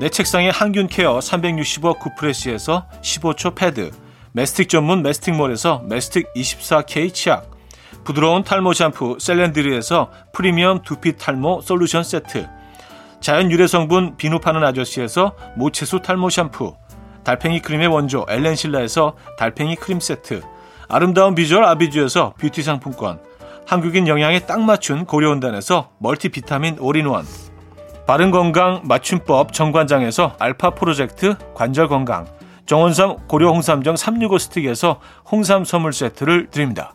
[0.00, 3.92] 내 책상의 항균 케어 365 구프레시에서 15초 패드,
[4.32, 7.50] 메스틱 전문 메스틱몰에서 메스틱 24K 치약,
[8.02, 12.48] 부드러운 탈모 샴푸 셀렌드리에서 프리미엄 두피 탈모 솔루션 세트,
[13.20, 16.74] 자연 유래 성분 비누 파는 아저씨에서 모체수 탈모 샴푸,
[17.24, 20.42] 달팽이 크림의 원조 엘렌실라에서 달팽이 크림 세트,
[20.88, 23.18] 아름다운 비주얼 아비주에서 뷰티 상품권,
[23.66, 27.24] 한국인 영양에 딱 맞춘 고려은단에서 멀티비타민 올인원,
[28.06, 32.26] 바른건강 맞춤법 정관장에서 알파 프로젝트 관절건강,
[32.66, 36.94] 정원삼 고려 홍삼정 365 스틱에서 홍삼 선물 세트를 드립니다.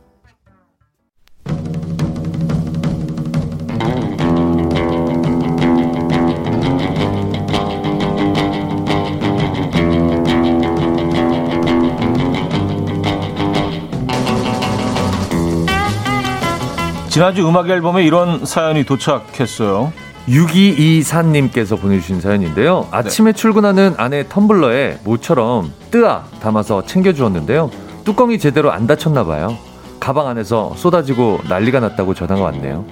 [17.10, 19.91] 지난주 음악 앨범에 이런 사연이 도착했어요.
[20.28, 22.88] 6224님께서 보내주신 사연인데요.
[22.91, 23.36] 아침에 네.
[23.36, 27.72] 출근하는 아내 텀블러에 모처럼 뜨아 담아서 챙겨주었는데요.
[28.06, 29.58] 뚜껑이 제대로 안 닫혔나 봐요.
[30.00, 32.86] 가방 안에서 쏟아지고 난리가 났다고 전화가 왔네요.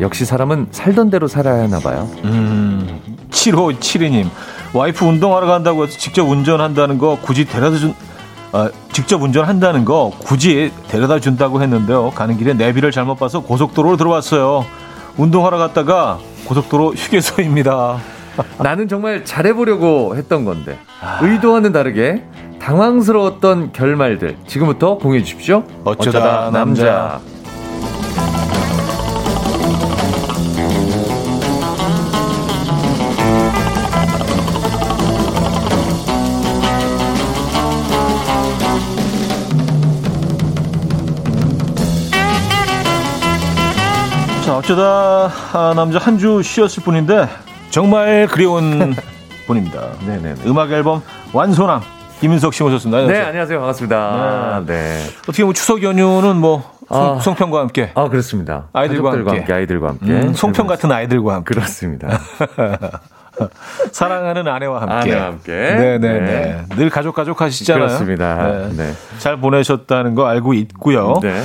[0.00, 2.08] 역시 사람은 살던 대로 살아야 하나 봐요.
[2.24, 3.00] 음,
[3.30, 4.28] 7572님.
[4.72, 7.94] 와이프 운동하러 간다고 해서 직접 운전한다는 거 굳이 데려다 준,
[8.52, 12.10] 아, 직접 운전한다는 거 굳이 데려다 준다고 했는데요.
[12.10, 14.64] 가는 길에 내비를 잘못 봐서 고속도로로 들어왔어요.
[15.16, 17.98] 운동하러 갔다가 고속도로 휴게소입니다.
[18.62, 21.18] 나는 정말 잘해보려고 했던 건데 아...
[21.22, 22.22] 의도와는 다르게
[22.60, 25.64] 당황스러웠던 결말들 지금부터 공유해 주십시오.
[25.84, 26.84] 어쩌다, 어쩌다 남자.
[26.84, 27.20] 남자.
[44.72, 47.26] 어쩌다 아, 남자 한 주 쉬었을 뿐인데
[47.70, 48.94] 정말 그리운
[49.46, 49.80] 분입니다.
[50.06, 50.34] 네네.
[50.46, 51.00] 음악 앨범
[51.32, 51.80] 완소남
[52.20, 53.06] 김윤석 씨 모셨습니다.
[53.06, 53.58] 네, 안녕하세요.
[53.60, 54.64] 반갑습니다.
[54.66, 54.74] 네.
[54.74, 55.04] 네.
[55.22, 57.92] 어떻게 보면 추석 연휴는 뭐 송, 아, 송편과 함께.
[57.94, 58.66] 아, 그렇습니다.
[58.74, 59.30] 아이들과 함께.
[59.38, 59.52] 함께.
[59.54, 60.06] 아이들과 함께.
[60.10, 61.54] 음, 송편 같은 아이들과 함께.
[61.54, 62.20] 그렇습니다.
[63.92, 64.94] 사랑하는 아내와 함께.
[65.12, 65.52] 아내와 함께.
[65.52, 65.98] 네네네.
[65.98, 66.20] 네.
[66.68, 66.76] 네.
[66.76, 67.86] 늘 가족 가족 하시잖아요.
[67.86, 68.34] 그렇습니다.
[68.68, 68.68] 네.
[68.76, 68.92] 네.
[69.18, 71.20] 잘 보내셨다는 거 알고 있고요.
[71.22, 71.42] 네.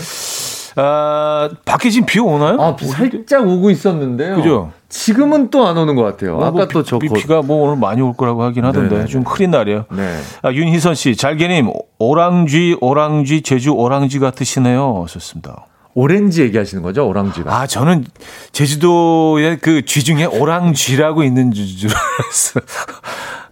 [0.76, 2.60] 아, 밖에 지금 비 오나요?
[2.62, 4.36] 아, 비 살짝 오고 있었는데요.
[4.38, 4.72] 그죠?
[4.90, 6.36] 지금은 또 안 오는 것 같아요.
[6.38, 7.00] 뭐, 아까 또 저.
[7.00, 9.08] 비, 비가 뭐 오늘 많이 올 거라고 하긴 하던데 네네.
[9.08, 9.86] 좀 흐린 날이에요.
[9.92, 10.20] 네.
[10.42, 15.06] 아, 윤희선 씨, 잘게님, 오랑쥐, 오랑쥐, 제주 오랑쥐 같으시네요.
[15.10, 15.66] 좋습니다.
[15.96, 17.08] 오렌지 얘기하시는 거죠?
[17.08, 17.54] 오랑쥐가.
[17.56, 18.06] 아, 저는
[18.52, 22.64] 제주도의 그 쥐 중에 오랑쥐라고 있는 줄 알았어요.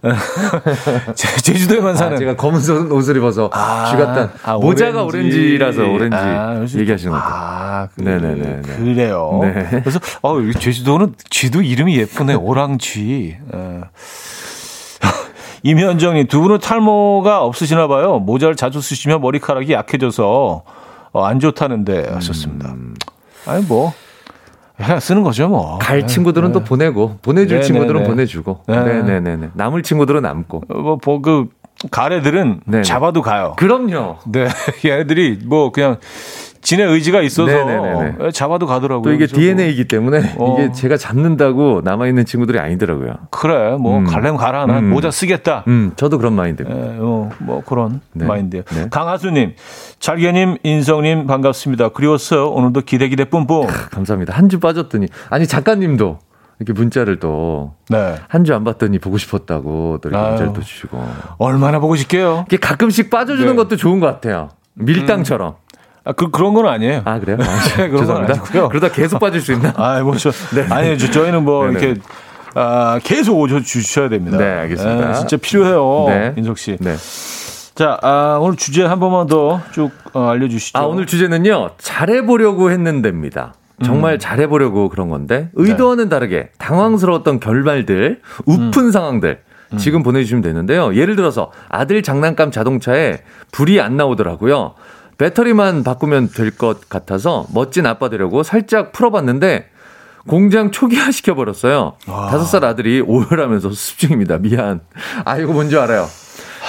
[1.14, 2.16] 제주도에만 사는.
[2.16, 4.30] 아, 제가 검은 옷을 입어서 아, 쥐 같다.
[4.42, 5.56] 아, 모자가 오렌지.
[5.58, 7.24] 라서 오렌지 아, 얘기하시는 거죠.
[7.24, 8.62] 아, 그, 네네네.
[8.62, 9.38] 그래요.
[9.42, 9.80] 네.
[9.80, 12.34] 그래서 어, 제주도는 쥐도 이름이 예쁘네.
[12.34, 13.36] 오랑쥐.
[13.52, 13.82] 어.
[15.62, 18.18] 임현정이 두 분은 탈모가 없으시나 봐요.
[18.18, 20.64] 모자를 자주 쓰시면 머리카락이 약해져서
[21.12, 22.70] 어, 안 좋다는데 하셨습니다.
[22.72, 22.94] 음.
[23.46, 23.92] 아니 뭐
[24.76, 25.78] 그냥 쓰는 거죠 뭐.
[25.78, 26.06] 갈 네.
[26.06, 26.52] 친구들은 네.
[26.54, 27.66] 또 보내고 보내줄 네네네.
[27.66, 28.60] 친구들은 보내주고.
[28.66, 29.02] 네.
[29.02, 29.50] 네네네.
[29.54, 30.62] 남을 친구들은 남고.
[30.68, 31.48] 어, 뭐그
[31.90, 32.82] 가래들은 네네.
[32.84, 33.54] 잡아도 가요.
[33.56, 34.18] 그럼요.
[34.26, 34.46] 네,
[34.84, 35.98] 얘네들이 뭐 그냥
[36.62, 38.14] 진의 의지가 있어서 네네네네.
[38.26, 39.02] 예, 잡아도 가더라고요.
[39.02, 40.56] 또 이게 DNA이기 때문에 어.
[40.58, 43.14] 이게 제가 잡는다고 남아 있는 친구들이 아니더라고요.
[43.30, 44.04] 그래, 뭐 음.
[44.04, 44.66] 갈래면 가라.
[44.66, 44.90] 난 음.
[44.90, 45.64] 모자 쓰겠다.
[45.66, 46.62] 음, 저도 그런 마인드.
[46.62, 48.26] 예, 어, 뭐 그런 네.
[48.26, 48.62] 마인드요.
[48.74, 48.86] 네.
[48.90, 49.54] 강하수님,
[49.98, 51.88] 잘게님, 인성님 반갑습니다.
[51.90, 52.48] 그리웠어요.
[52.50, 53.66] 오늘도 기대 기대 뿜뿜.
[53.90, 54.32] 감사합니다.
[54.34, 56.18] 한 주 빠졌더니 아니 작가님도
[56.60, 58.16] 이렇게 문자를 또 네.
[58.28, 61.02] 한주안 봤더니 보고 싶었다고 또 이렇게 아유, 문자를 또 주시고
[61.38, 62.44] 얼마나 보고 싶게요.
[62.48, 63.56] 이게 가끔씩 빠져주는 네.
[63.56, 64.50] 것도 좋은 것 같아요.
[64.74, 65.48] 밀당처럼.
[65.48, 65.54] 음.
[66.04, 67.02] 아, 그, 그런 건 아니에요.
[67.04, 67.38] 아, 그래요?
[67.40, 67.44] 아,
[67.76, 68.42] 네, 죄송합니다.
[68.68, 69.72] 그러다 계속 빠질 수 있나?
[69.76, 70.66] 아, 뭐, 저, 네.
[70.68, 71.78] 아니요, 저, 희는 뭐, 네네.
[71.80, 72.00] 이렇게,
[72.54, 74.36] 아, 계속 오셔 주셔야 됩니다.
[74.36, 75.08] 네, 알겠습니다.
[75.08, 76.04] 네, 진짜 필요해요.
[76.08, 76.32] 네.
[76.34, 76.76] 민석 씨.
[76.80, 76.96] 네.
[77.74, 80.78] 자, 아, 오늘 주제 한 번만 더쭉 어, 알려주시죠.
[80.78, 83.54] 아, 오늘 주제는요, 잘해보려고 했는데입니다.
[83.82, 84.18] 정말 음.
[84.18, 86.10] 잘해보려고 그런 건데 의도와는 네.
[86.10, 88.90] 다르게 당황스러웠던 결말들, 우픈 음.
[88.92, 89.40] 상황들
[89.72, 89.78] 음.
[89.78, 90.94] 지금 보내주시면 되는데요.
[90.94, 94.74] 예를 들어서 아들 장난감 자동차에 불이 안 나오더라고요.
[95.18, 99.66] 배터리만 바꾸면 될 것 같아서 멋진 아빠 되려고 살짝 풀어봤는데
[100.28, 101.94] 공장 초기화 시켜버렸어요.
[102.06, 104.38] 다섯 살 아들이 오열하면서 수습 중입니다.
[104.38, 104.80] 미안.
[105.24, 106.06] 아, 이거 뭔지 알아요.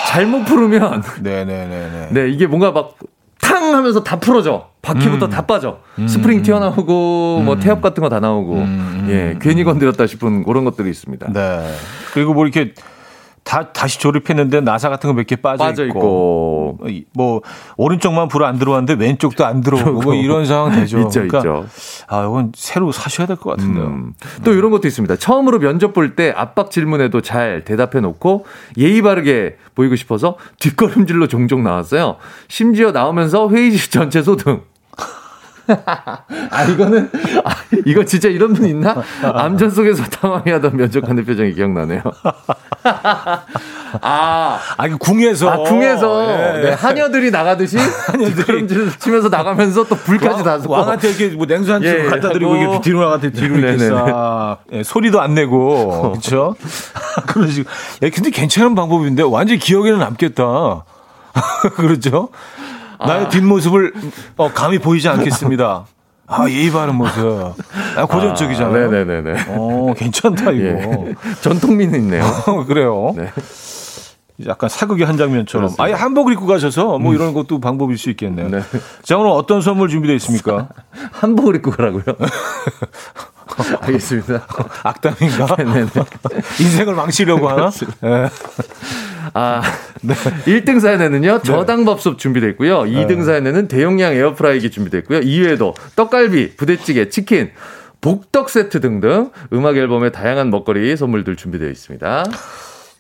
[0.08, 1.04] 잘못 풀으면.
[1.22, 2.08] 네네네네.
[2.12, 2.96] 네, 이게 뭔가 막
[3.42, 4.70] 탕 하면서 다 풀어져.
[4.82, 5.30] 바퀴부터 음.
[5.30, 5.80] 다 빠져.
[6.00, 6.08] 음.
[6.08, 7.46] 스프링 튀어나오고 음.
[7.46, 8.54] 뭐 태엽 같은 거 다 나오고.
[8.56, 9.08] 음.
[9.10, 11.34] 예, 괜히 건드렸다 싶은 그런 것들이 있습니다.
[11.34, 11.70] 네.
[12.14, 12.74] 그리고 뭐 이렇게
[13.44, 16.53] 다 다시 조립했는데 나사 같은 거 몇 개 빠져, 빠져 있고, 있고,
[17.14, 17.42] 뭐
[17.78, 21.00] 오른쪽만 불 안 들어왔는데 왼쪽도 안 들어오고 뭐 이런 상황 되죠.
[21.00, 21.66] 있죠, 그러니까 있죠.
[22.08, 23.86] 아 이건 새로 사셔야 될 것 같은데요.
[23.86, 24.14] 음.
[24.44, 25.16] 또 이런 것도 있습니다.
[25.18, 28.46] 처음으로 면접 볼 때 압박 질문에도 잘 대답해 놓고
[28.78, 32.18] 예의 바르게 보이고 싶어서 뒷걸음질로 종종 나왔어요.
[32.48, 34.62] 심지어 나오면서 회의실 전체 소등.
[35.66, 37.10] 아, 이거는,
[37.46, 37.52] 아,
[37.86, 39.02] 이거 진짜 이런 분 있나?
[39.24, 42.02] 암전 속에서 당황해 하던 면접관의 표정이 기억나네요.
[44.02, 45.50] 아, 아, 이 궁에서.
[45.50, 46.58] 아, 궁에서.
[46.60, 46.62] 예.
[46.64, 47.78] 네, 하녀들이 나가듯이.
[48.08, 48.68] 하녀들이.
[49.00, 50.74] 치면서 나가면서 또 불까지 다 쏘고.
[50.74, 54.60] 왕한테 이렇게 뭐 냉수 한쪽 예, 갖다 드리고 이렇게 뒤로 나한테 뒤로 이렇게 싹.
[54.72, 56.12] 예, 소리도 안 내고.
[56.14, 56.56] 그렇죠?
[57.28, 57.70] 그런 식으로.
[58.04, 60.84] 야, 근데 괜찮은 방법인데 완전 히 기억에는 남겠다.
[61.76, 62.30] 그렇죠?
[63.06, 63.30] 나의 아.
[63.30, 63.94] 뒷모습을
[64.38, 65.86] 어, 감히 보이지 않겠습니다.
[66.26, 67.54] 아, 예의 바른 모습.
[67.98, 68.88] 아, 고전적이잖아요.
[68.88, 69.46] 아, 네네네.
[69.50, 70.66] 어, 괜찮다, 이거.
[70.66, 71.16] 예.
[71.42, 72.24] 전통미는 있네요.
[72.48, 73.14] 어, 그래요.
[73.16, 73.30] 네.
[74.48, 75.68] 약간 사극의 한 장면처럼.
[75.68, 75.84] 그렇습니다.
[75.84, 77.16] 아예 한복을 입고 가셔서 뭐 음.
[77.16, 78.50] 이런 것도 방법일 수 있겠네요.
[78.50, 78.62] 네.
[79.04, 80.70] 자, 오늘 어떤 선물 준비되어 있습니까?
[81.12, 82.04] 한복을 입고 가라고요?
[83.82, 84.48] 알겠습니다.
[84.84, 85.56] 악담인가?
[85.58, 85.86] 네네.
[86.60, 87.70] 인생을 망치려고 하나?
[87.70, 88.30] 네.
[89.36, 89.62] 아,
[90.02, 90.16] 네.
[90.16, 91.44] 1등 사연에는요, 네.
[91.44, 92.82] 저당밥솥 준비되어 있고요.
[92.82, 93.24] 2등 네.
[93.24, 95.20] 사연에는 대용량 에어프라이기 준비되어 있고요.
[95.20, 97.52] 이외에도 떡갈비, 부대찌개, 치킨,
[98.02, 102.26] 복덕 세트 등등 음악 앨범의 다양한 먹거리 선물들 준비되어 있습니다.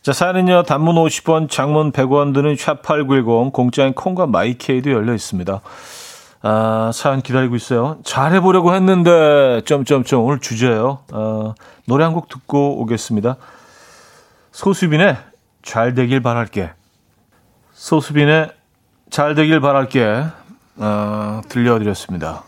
[0.03, 5.61] 자, 사연은요, 단문 50원, 장문 100원 드는 샵8910, 공짜인 콩과 마이케이도 열려 있습니다.
[6.41, 7.99] 아, 사연 기다리고 있어요.
[8.03, 10.99] 잘해보려고 했는데, 점점점, 오늘 주제예요.
[11.13, 11.53] 아,
[11.87, 13.37] 노래 한 곡 듣고 오겠습니다.
[14.51, 15.15] 소수빈의
[15.61, 16.71] 잘 되길 바랄게.
[17.71, 18.51] 소수빈의
[19.09, 20.25] 잘 되길 바랄게.
[20.75, 22.43] 어, 들려드렸습니다.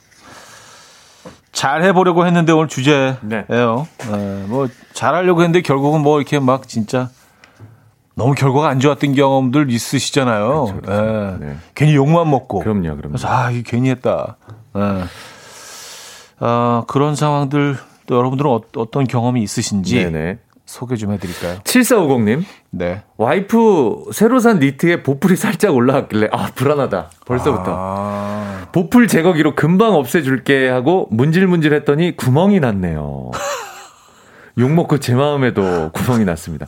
[1.54, 3.18] 잘 해보려고 했는데 오늘 주제예요.
[3.22, 3.46] 네.
[3.48, 7.10] 네, 뭐 잘하려고 했는데 결국은 뭐 이렇게 막 진짜
[8.16, 10.48] 너무 결과가 안 좋았던 경험들 있으시잖아요.
[10.48, 11.38] 그렇죠, 그렇죠.
[11.40, 11.46] 네.
[11.48, 11.56] 네.
[11.76, 12.60] 괜히 욕만 먹고.
[12.60, 13.10] 그럼요, 그럼요.
[13.10, 14.38] 그래서 아, 이게 괜히 했다.
[14.74, 15.04] 네.
[16.40, 20.40] 아, 그런 상황들 또 여러분들은 어, 떤 경험이 있으신지 네네.
[20.66, 21.60] 소개 좀 해드릴까요?
[21.64, 22.44] 7450님.
[22.72, 23.04] 네.
[23.18, 27.12] 와이프 새로 산 니트에 보풀이 살짝 올라왔길래, 아, 불안하다.
[27.26, 27.66] 벌써부터.
[27.68, 28.68] 아...
[28.72, 33.32] 보풀 제거기로 금방 없애줄게 하고 문질문질 했더니 구멍이 났네요.
[34.58, 36.66] 욕먹고 제 마음에도 구멍이 났습니다.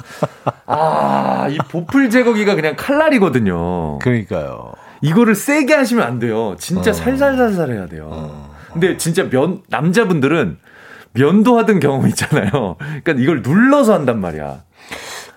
[0.65, 3.99] 아, 이 보풀 제거기가 그냥 칼날이거든요.
[3.99, 4.73] 그러니까요.
[5.01, 6.55] 이거를 세게 하시면 안 돼요.
[6.59, 6.93] 진짜 어.
[6.93, 8.09] 살살살살 해야 돼요.
[8.11, 8.55] 어.
[8.73, 10.57] 근데 진짜 면, 남자분들은
[11.13, 12.75] 면도 하던 경험 있잖아요.
[12.77, 14.63] 그러니까 이걸 눌러서 한단 말이야.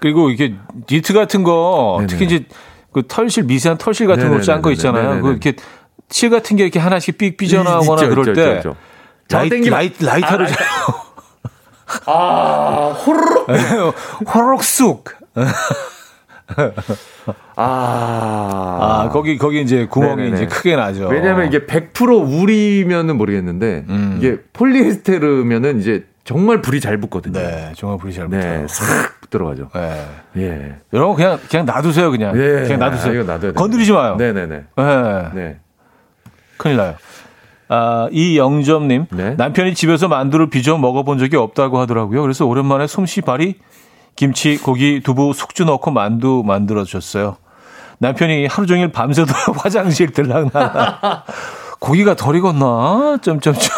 [0.00, 0.54] 그리고 이게
[0.90, 2.06] 니트 같은 거 네네.
[2.08, 2.44] 특히 이제
[2.92, 5.20] 그 털실 미세한 털실 같은 거짠 거 있잖아요.
[5.22, 5.54] 그 이렇게
[6.08, 8.76] 칠 같은 게 이렇게 하나씩 삑 삐져나오거나 있죠, 그럴 있죠, 때 있죠,
[9.30, 10.50] 라이, 라이, 라이터를 아,
[12.06, 13.48] 아 호로록
[14.34, 15.04] 호로록 쑥
[17.56, 20.36] 아, 아 거기 거기 이제 구멍이 네네네.
[20.36, 21.08] 이제 크게 나죠.
[21.08, 24.16] 왜냐하면 이게 100% 우리면은 모르겠는데 음.
[24.18, 27.38] 이게 폴리에스테르면은 이제 정말 불이 잘 붙거든요.
[27.38, 28.60] 네, 정말 불이 잘 붙어요.
[28.62, 29.70] 네, 싹 들어가죠.
[29.74, 30.06] 네.
[30.38, 30.74] 예.
[30.92, 32.34] 여러분 그냥 그냥 놔두세요 그냥.
[32.34, 32.62] 네.
[32.62, 33.12] 그냥 놔두세요.
[33.12, 34.16] 아, 이거 놔둬야 건드리지 마요.
[34.16, 34.46] 네네네.
[34.76, 35.30] 네.
[35.34, 35.58] 네.
[36.56, 36.94] 큰일 나요.
[37.72, 39.06] 아, 이영점님.
[39.12, 39.34] 네?
[39.36, 42.20] 남편이 집에서 만두를 빚어 먹어본 적이 없다고 하더라고요.
[42.20, 43.54] 그래서 오랜만에 솜씨 발이
[44.16, 47.36] 김치, 고기, 두부, 숙주 넣고 만두 만들어 줬어요.
[47.98, 51.26] 남편이 하루 종일 밤새도 화장실 들락날락.
[51.78, 53.18] 고기가 덜 익었나?
[53.22, 53.70] 점점점.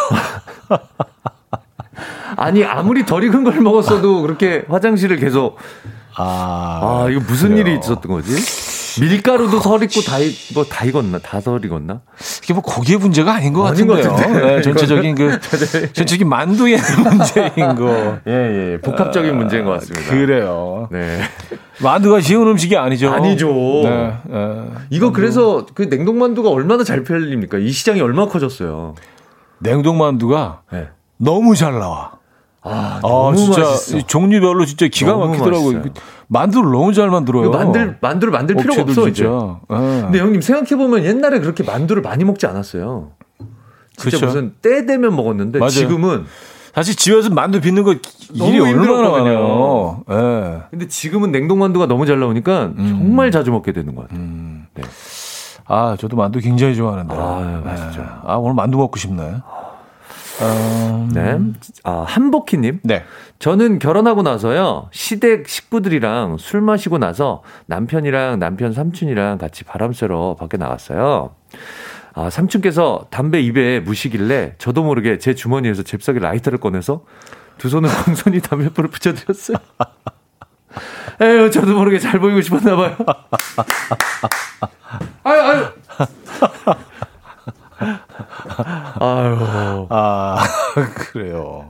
[2.36, 5.58] 아니 아무리 덜 익은 걸 먹었어도 그렇게 화장실을 계속
[6.16, 7.60] 아, 아 이거 무슨 그래요.
[7.66, 8.32] 일이 있었던 거지?
[9.00, 11.18] 밀가루도 설 익고 다, 익, 뭐, 다 익었나?
[11.18, 12.02] 다설 익었나?
[12.42, 14.16] 이게 뭐 고기의 문제가 아닌 것 아닌 것 같은데요.
[14.32, 14.56] 같은데.
[14.56, 15.40] 네, 전체적인 그
[15.92, 18.18] 전체적인 만두의 문제인 거.
[18.26, 18.32] 예,
[18.74, 18.78] 예.
[18.82, 20.10] 복합적인 문제인 것 같습니다.
[20.10, 20.88] 그래요.
[20.90, 21.20] 네.
[21.80, 23.10] 만두가 쉬운 음식이 아니죠.
[23.10, 23.48] 아니죠.
[23.84, 24.62] 네, 네.
[24.90, 27.58] 이거 그래서 그 냉동만두가 얼마나 잘 팔립니까?
[27.58, 28.94] 이 시장이 얼마나 커졌어요.
[29.58, 30.88] 냉동 만두가 네.
[31.16, 32.12] 너무 잘 나와.
[32.64, 33.98] 아, 아, 너무 진짜 맛있어.
[33.98, 35.78] 이 종류별로 진짜 기가 막히더라고요.
[35.78, 35.92] 맛있어요.
[36.28, 37.50] 만두를 너무 잘 만들어요.
[37.50, 39.24] 만들, 만두를 만들 필요가 업체도 없어, 이제.
[39.24, 39.60] 진짜.
[39.70, 40.02] 예.
[40.02, 43.10] 근데 형님 생각해 보면 옛날에 그렇게 만두를 많이 먹지 않았어요.
[43.96, 44.26] 진짜 그쵸.
[44.26, 45.70] 무슨 때 되면 먹었는데 맞아요.
[45.70, 46.24] 지금은
[46.74, 47.94] 사실 집에서 만두 빚는 거
[48.32, 49.10] 일이 얼마나.
[49.10, 50.04] 많아요.
[50.10, 50.62] 예.
[50.70, 52.86] 근데 지금은 냉동 만두가 너무 잘 나오니까 음.
[52.98, 54.20] 정말 자주 먹게 되는 것 같아요.
[54.74, 54.82] 네.
[55.66, 57.14] 아, 저도 만두 굉장히 좋아하는데.
[57.14, 58.00] 아, 맛있죠.
[58.00, 58.06] 예.
[58.24, 59.34] 아, 오늘 만두 먹고 싶네.
[60.42, 61.38] 음, 네.
[61.84, 62.80] 아, 한복희님.
[62.82, 63.04] 네.
[63.38, 70.56] 저는 결혼하고 나서요, 시댁 식구들이랑 술 마시고 나서 남편이랑 남편 삼촌이랑 같이 바람 쐬러 밖에
[70.56, 71.34] 나갔어요.
[72.14, 77.04] 아, 삼촌께서 담배 입에 무시길래 저도 모르게 제 주머니에서 잽싸게 라이터를 꺼내서
[77.58, 79.56] 두 손을 공손히 담배불을 붙여드렸어요.
[81.20, 82.96] 에휴, 저도 모르게 잘 보이고 싶었나 봐요.
[85.24, 85.66] 아유, 아유.
[89.00, 89.86] 아유.
[89.90, 90.38] 아,
[90.94, 91.68] 그래요.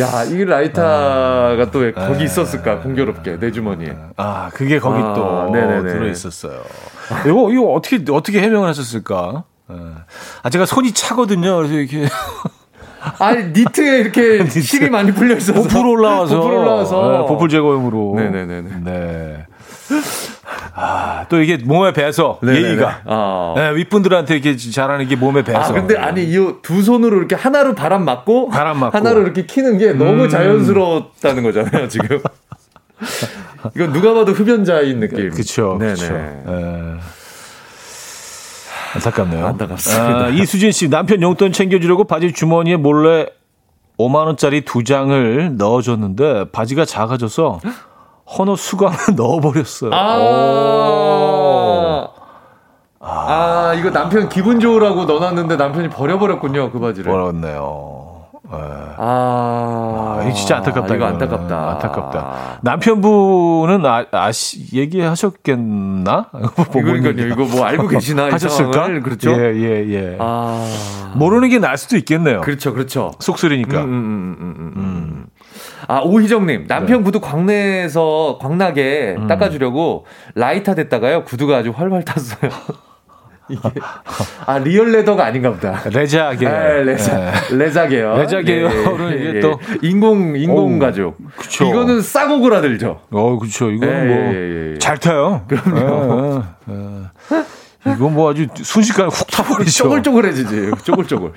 [0.00, 3.94] 야, 이 라이터가 또왜 거기 있었을까, 공교롭게, 내 주머니에.
[4.16, 5.92] 아, 그게 거기 아, 또 네네네.
[5.92, 6.60] 들어 있었어요.
[7.26, 9.44] 이거 이거 어떻게 어떻게 해명을 하셨을까?
[9.70, 9.76] 예.
[10.42, 11.56] 아, 제가 손이 차거든요.
[11.56, 12.08] 그래서 이렇게
[13.18, 15.62] 아니, 니트에 이렇게 실이 많이 풀려 있어서.
[15.62, 17.12] 보풀 올라와서 보풀 올라와서.
[17.12, 18.14] 네, 보풀 제거용으로.
[18.16, 19.46] 네네네 네.
[20.76, 20.82] 네.
[20.82, 22.68] 아, 또 이게 몸에 배서 네네네.
[22.68, 23.00] 예의가.
[23.06, 23.54] 아.
[23.56, 25.58] 네, 윗분들한테 이렇게 잘하는 게 몸에 배서.
[25.58, 28.50] 아, 근데 아니, 이 두 손으로 이렇게 하나로 바람 맞고.
[28.50, 28.96] 바람 맞고.
[28.96, 30.28] 하나로 이렇게 키는 게 너무 음.
[30.28, 32.20] 자연스러웠다는 거잖아요, 지금.
[33.74, 35.30] 이건 누가 봐도 흡연자인 느낌.
[35.30, 35.76] 그쵸.
[35.80, 35.94] 네네.
[35.94, 36.14] 그쵸.
[36.14, 36.96] 예.
[38.94, 39.46] 안타깝네요.
[39.46, 40.24] 안타깝습니다.
[40.24, 43.26] 아, 이수진 씨 남편 용돈 챙겨주려고 바지 주머니에 몰래
[43.98, 47.60] 5만 원짜리 두 장을 넣어줬는데 바지가 작아져서
[48.26, 49.90] 헌옷 수건을 넣어버렸어요.
[49.94, 52.08] 아.
[53.00, 57.10] 아, 이거 남편 기분 좋으라고 넣어놨는데 남편이 버려버렸군요, 그 바지를.
[57.12, 58.02] 버렸네요.
[58.52, 58.56] 예.
[58.98, 60.94] 아, 아, 진짜 안타깝다.
[60.94, 61.06] 이거.
[61.06, 61.70] 안타깝다.
[61.72, 62.58] 안타깝다.
[62.62, 66.26] 남편분은 아, 아시, 얘기하셨겠나?
[66.72, 67.26] 그러니까요.
[67.28, 68.86] 이거 뭐 알고 계시나 이 하셨을까?
[69.02, 69.32] 그렇죠?
[69.32, 70.16] 예, 예, 예.
[70.20, 70.64] 아,
[71.14, 72.40] 모르는 게 날 수도 있겠네요.
[72.42, 73.12] 그렇죠, 그렇죠.
[73.18, 73.80] 속설이니까.
[73.80, 75.25] 음, 음, 음, 음, 음, 음.
[75.88, 82.50] 아 오희정님 남편 구두 광내에서 광나게 닦아주려고 라이터 댔다가요 구두가 아주 활활 탔어요.
[83.48, 83.60] 이게
[84.44, 85.80] 아 real leather가 아닌가 보다.
[85.92, 86.48] 레자계.
[86.48, 87.56] 네, 레자, 예.
[87.56, 88.16] 레자계요.
[88.16, 91.16] 레자 계열은 이게 또- 인공 인공 어우, 가죽.
[91.36, 91.64] 그쵸.
[91.66, 93.02] 이거는 싹 오그라들죠.
[93.12, 93.70] 어, 그렇죠.
[93.72, 94.78] 예, 뭐 예, 예.
[94.78, 95.44] 잘 타요.
[95.46, 96.42] 그럼요.
[97.86, 99.84] 이건 뭐 아주 순식간에 훅 타버리죠.
[99.84, 100.70] 쪼글쪼글해지지.
[100.82, 101.30] 쪼글쪼글.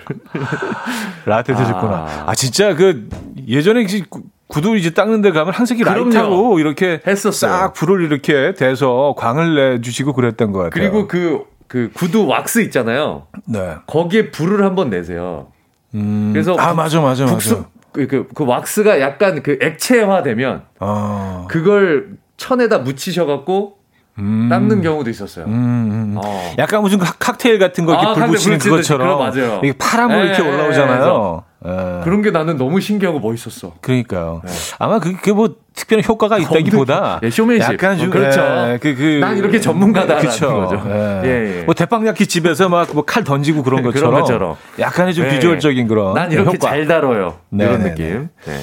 [1.28, 1.94] 라떼 드셨구나.
[1.94, 2.24] 아.
[2.26, 2.34] 아.
[2.34, 3.08] 진짜 그
[3.48, 6.06] 예전에 그 구- 구두 이제 닦는 데 가면 항상 이 그럼요.
[6.06, 7.52] 라이터로 이렇게 했었어요.
[7.52, 10.72] 싹 불을 이렇게 대서 광을 내주시고 그랬던 것 같아요.
[10.74, 13.28] 그리고 그, 그 구두 왁스 있잖아요.
[13.46, 13.76] 네.
[13.86, 15.48] 거기에 불을 한번 내세요.
[15.94, 16.32] 음.
[16.34, 17.66] 그래서 아 맞아 맞아 맞아.
[17.92, 21.48] 그, 그, 그 왁스가 약간 그 액체화 되면 어.
[21.50, 23.78] 그걸 천에다 묻히셔갖고
[24.20, 24.48] 음.
[24.50, 25.46] 닦는 경우도 있었어요.
[25.46, 26.16] 음, 음.
[26.24, 26.54] 어.
[26.58, 29.32] 약간 무슨 칵- 칵테일 같은 거 이렇게 아, 불 붙이는 그것처럼.
[29.64, 31.44] 이게 파란 불 이렇게 예, 올라오잖아요.
[31.66, 32.02] 예.
[32.04, 33.74] 그런 게 나는 너무 신기하고 멋있었어.
[33.82, 34.42] 그러니까요.
[34.78, 37.74] 아마 그게 그뭐 특별한 효과가 있다기보다 예, 쇼맨십.
[37.74, 38.42] 약간 좀 어, 그렇죠.
[38.42, 40.54] 예, 그, 그, 난 이렇게 전문가다라는 그쵸.
[40.54, 40.84] 거죠.
[40.90, 41.22] 예.
[41.26, 41.64] 예, 예.
[41.64, 44.56] 뭐 대빵야키 집에서 막 뭐 칼 던지고 그런 그런 것처럼, 것처럼.
[44.80, 45.30] 약간의 좀 예.
[45.32, 47.38] 비주얼적인 그런 난 이렇게 효과 잘 다뤄요.
[47.50, 48.30] 네, 이런 네, 느낌.
[48.46, 48.60] 네.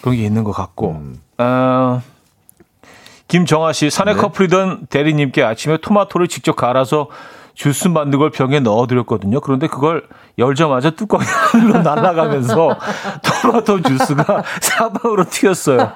[0.00, 0.90] 그런 게 있는 것 같고.
[0.92, 1.16] 음.
[1.38, 2.02] 어,
[3.28, 3.90] 김정아 씨 네.
[3.90, 7.08] 사내 커플이던 대리님께 아침에 토마토를 직접 갈아서
[7.54, 9.40] 주스 만든 걸 병에 넣어드렸거든요.
[9.40, 10.04] 그런데 그걸
[10.38, 12.76] 열자마자 뚜껑이 하늘로 날아가면서
[13.42, 15.92] 토마토 주스가 사방으로 튀었어요.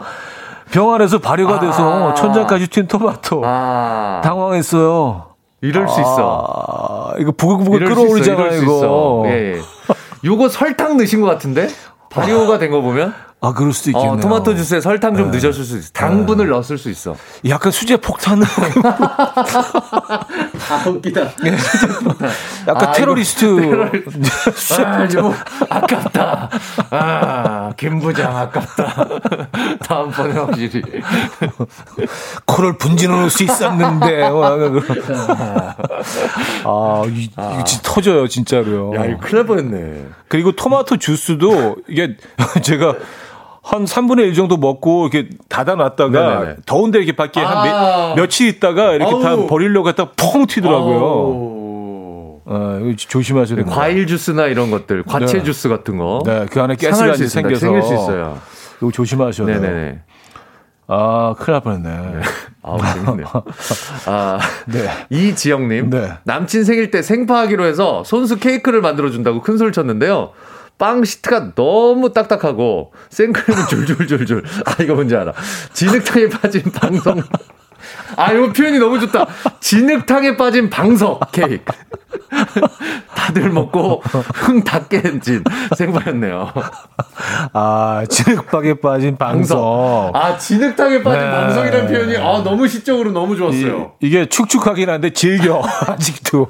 [0.72, 2.14] 병 안에서 발효가 돼서 아.
[2.14, 3.42] 천장까지 튄 토마토.
[3.44, 5.26] 아, 당황했어요.
[5.62, 6.44] 이럴 수 있어.
[6.46, 9.22] 아, 이거 부글부글 끓어오르잖아요, 이거.
[9.26, 9.60] 예, 예.
[10.24, 11.68] 요거 설탕 넣으신 것 같은데?
[12.10, 13.14] 발효가 된 거 보면?
[13.42, 14.12] 아, 그럴 수도 있겠네요.
[14.12, 15.38] 어, 토마토 주스에 설탕 좀 네.
[15.38, 15.90] 넣으실 수 있어.
[15.92, 16.52] 당분을 네.
[16.52, 17.14] 넣었을 수 있어.
[17.46, 18.46] 약간 수제 폭탄을.
[20.70, 21.20] 아, 웃기다.
[22.66, 23.44] 약간 아, 테러리스트.
[23.60, 25.18] 테러리...
[25.18, 25.34] 아, 뭐,
[25.68, 26.50] 아깝다.
[26.90, 29.08] 아, 김부장 아깝다.
[29.80, 30.82] 다음번에 확실히.
[32.46, 34.30] 코를 분진해 놓을 수 있었는데.
[34.30, 34.46] 뭐
[36.64, 37.62] 아, 이, 아.
[37.64, 38.96] 진짜 터져요, 진짜로요.
[38.96, 40.06] 야, 이거 큰일 날 뻔했네.
[40.28, 42.16] 그리고 토마토 주스도 이게
[42.62, 42.94] 제가
[43.66, 46.56] 한 3분의 1 정도 먹고 이렇게 닫아놨다가 네네네.
[46.66, 49.22] 더운데 이렇게 밖에 아~ 한 며, 칠 있다가 이렇게 아우.
[49.22, 51.00] 다 버리려고 했다가 펑 튀더라고요.
[52.48, 53.76] 어, 조심하셔야 됩니다.
[53.76, 55.42] 과일 주스나 이런 것들, 과채 네.
[55.42, 56.22] 주스 같은 거.
[56.24, 58.38] 네, 그 안에 가스가 생겨서 생길 수 있어요.
[58.80, 59.60] 이거 조심하셔야 돼요.
[59.60, 60.00] 네네네.
[60.86, 61.88] 아, 큰일 날 뻔했네.
[61.88, 62.20] 네.
[62.62, 63.26] 아우, 재밌네요.
[64.06, 64.88] 아, 네.
[65.10, 65.90] 이지영님.
[65.90, 66.12] 네.
[66.22, 70.30] 남친 생일 때 생파하기로 해서 손수 케이크를 만들어준다고 큰 소리 쳤는데요.
[70.78, 74.44] 빵 시트가 너무 딱딱하고 생크림은 줄줄줄줄.
[74.64, 75.32] 아 이거 뭔지 알아.
[75.72, 77.22] 진흙탕에 빠진 방송.
[78.16, 79.26] 아, 이거 표현이 너무 좋다.
[79.60, 81.72] 진흙탕에 빠진 방석 케이크.
[83.14, 84.02] 다들 먹고
[84.34, 85.42] 흥다 깨진
[85.76, 86.52] 생방이었네요.
[87.52, 89.56] 아, 진흙탕에 빠진 방석.
[89.58, 90.16] 방석.
[90.16, 91.30] 아, 진흙탕에 빠진 네.
[91.30, 93.92] 방석이라는 표현이 아, 너무 시적으로 너무 좋았어요.
[94.00, 95.62] 이, 게 축축하긴 한데 즐겨.
[95.86, 96.48] 아직도.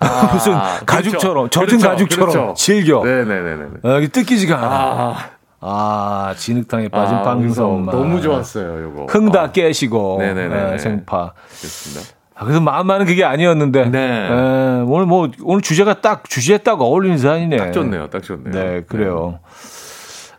[0.00, 0.84] 아, 무슨 그렇죠.
[0.86, 1.88] 가죽처럼, 젖은 그렇죠.
[1.88, 2.54] 가죽처럼 그렇죠.
[2.56, 3.02] 즐겨.
[3.04, 3.90] 네네 네 네.
[3.90, 4.68] 아, 뜯기지가 않아.
[4.70, 5.33] 아.
[5.66, 7.86] 아, 진흙탕에 빠진 아, 방송.
[7.86, 9.06] 너무 좋았어요, 요거.
[9.08, 9.50] 흥다 아.
[9.50, 10.18] 깨시고.
[10.20, 10.70] 네네네.
[10.72, 11.32] 네, 생파.
[11.58, 12.14] 그렇습니다.
[12.34, 13.88] 아, 그래서 마음만은 그게 아니었는데.
[13.88, 13.98] 네.
[13.98, 17.56] 에, 예, 오늘 뭐, 오늘 주제가 딱, 주제에 딱 어울리는 사연이네.
[17.56, 18.52] 딱 좋네요, 딱 좋네요.
[18.52, 19.38] 네, 그래요.
[19.42, 19.48] 네.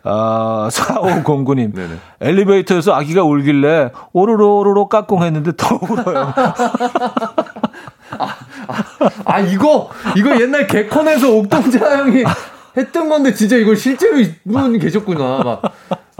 [0.03, 1.73] 아, 4509님.
[1.73, 1.95] 네네.
[2.21, 6.33] 엘리베이터에서 아기가 울길래 오로로 오로로 깍꿍 했는데 더 울어요.
[8.19, 8.27] 아,
[8.67, 12.23] 아, 아, 이거, 이거 옛날 개콘에서 옥동자 형이
[12.77, 15.41] 했던 건데 진짜 이걸 실제로 이분 계셨구나.
[15.43, 15.61] 막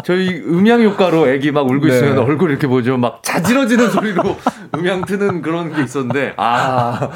[0.03, 1.93] 저희 음향 효과로 애기 막 울고 네.
[1.95, 2.97] 있으면 얼굴 이렇게 보죠.
[2.97, 4.23] 막 자지러지는 소리로
[4.75, 7.09] 음향 트는 그런 게 있었는데 아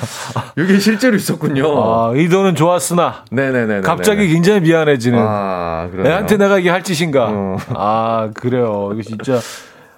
[0.57, 1.65] 이게 실제로 있었군요.
[1.83, 5.19] 아, 의도는 좋았으나 네네네 갑자기 굉장히 미안해지는.
[5.21, 7.27] 아, 애한테 내가 이게 할 짓인가.
[7.29, 7.57] 어.
[7.75, 8.91] 아 그래요.
[8.93, 9.39] 이거 진짜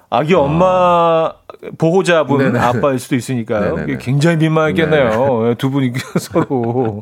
[0.10, 1.32] 아기 엄마
[1.78, 2.60] 보호자분 네네.
[2.60, 3.86] 아빠일 수도 있으니까요.
[4.00, 5.44] 굉장히 민망했겠네요.
[5.44, 5.56] 네.
[5.56, 7.02] 두 분이 서로.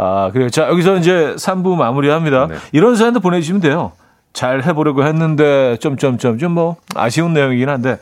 [0.00, 0.48] 아, 그래요.
[0.48, 2.46] 자, 여기서 이제 3부 마무리합니다.
[2.46, 2.54] 네.
[2.70, 3.90] 이런 사연도 보내주시면 돼요.
[4.32, 7.98] 잘 해보려고 했는데, 점점점, 좀 뭐, 아쉬운 내용이긴 한데,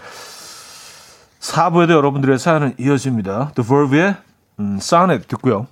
[1.41, 3.53] 4부에도 여러분들의 사연은 이어집니다.
[3.55, 4.15] The Verve의
[4.61, 5.69] 음, Sonnet 듣고요.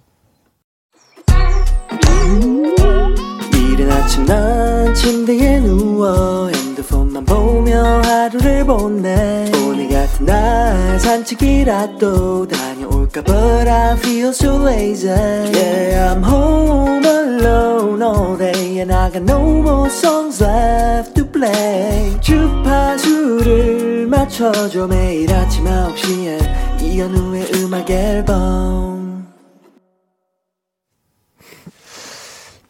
[3.52, 12.73] 이른 아침 난 침대에 누워 핸드폰만 보며 하루를 보내 오늘 같은 날 산책이라도 다
[13.14, 19.22] 볼까 But I feel so lazy Yeah I'm home alone all day And I got
[19.22, 29.28] no more songs left to play 주파수를 맞춰줘 매일 아침 9시에 이현우의 음악 앨범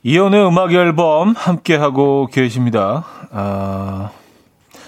[0.03, 4.11] 이현우의 음악 앨범 함께 하고 계십니다 아,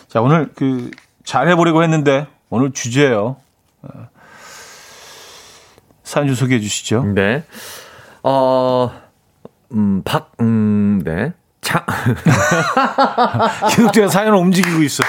[0.09, 0.91] 자 오늘 그
[1.27, 3.37] 잘 해보려고 했는데 오늘 주제예요
[6.07, 7.05] 사연 좀 소개해 주시죠.
[7.15, 7.43] 네.
[8.23, 8.93] 어,
[9.73, 11.33] 음, 박, 음, 네.
[11.61, 11.85] 차.
[13.75, 15.03] 계속 제가 사연을 움직이고 있어.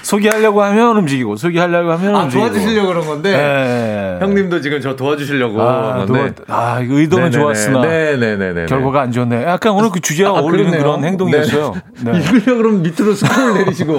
[0.00, 2.48] 소개하려고 하면 움직이고 소개하려고 하면 아, 움직이고.
[2.48, 4.18] 도와주시려고 그런 건데 네.
[4.24, 7.30] 형님도 지금 저 도와주시려고 아, 도와, 아 의도는 네네네.
[7.30, 8.66] 좋았으나 네네네네.
[8.66, 9.42] 결과가 안 좋네.
[9.44, 10.82] 약간 오늘 그 주제와 아, 어울리는 그렇네요.
[10.82, 11.74] 그런 행동이었어요.
[12.04, 12.12] 네.
[12.12, 12.18] 네.
[12.24, 13.92] 읽으려 그러면 밑으로 스크롤 내리시고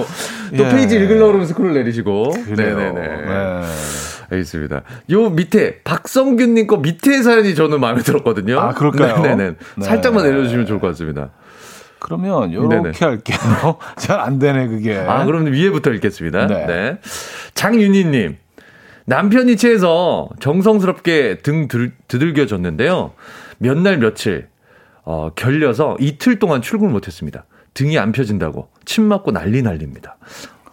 [0.56, 0.68] 또 예.
[0.70, 2.30] 페이지 읽으려 그러면 스크롤 내리시고.
[2.44, 2.76] 그래요.
[2.76, 3.00] 네네네.
[3.00, 3.62] 네.
[4.30, 4.82] 알겠습니다.
[5.10, 8.58] 요 밑에 박성균님 거 밑에 사연이 저는 마음에 들었거든요.
[8.60, 9.20] 아 그럴까요?
[9.22, 9.50] 네네.
[9.76, 9.84] 네.
[9.84, 11.30] 살짝만 내려주시면 좋을 것 같습니다.
[11.98, 13.36] 그러면 요렇게 할게요.
[13.98, 14.96] 잘 안 되네 그게.
[14.96, 16.46] 아 그럼 위에부터 읽겠습니다.
[16.46, 16.66] 네.
[16.66, 16.98] 네.
[17.54, 18.36] 장윤희님.
[19.06, 23.12] 남편이 체해서 정성스럽게 등 들, 두들겨 줬는데요.
[23.58, 24.48] 몇 날 며칠
[25.02, 27.44] 어, 결려서 이틀 동안 출근을 못했습니다.
[27.74, 30.16] 등이 안 펴진다고 침 맞고 난리 난립니다.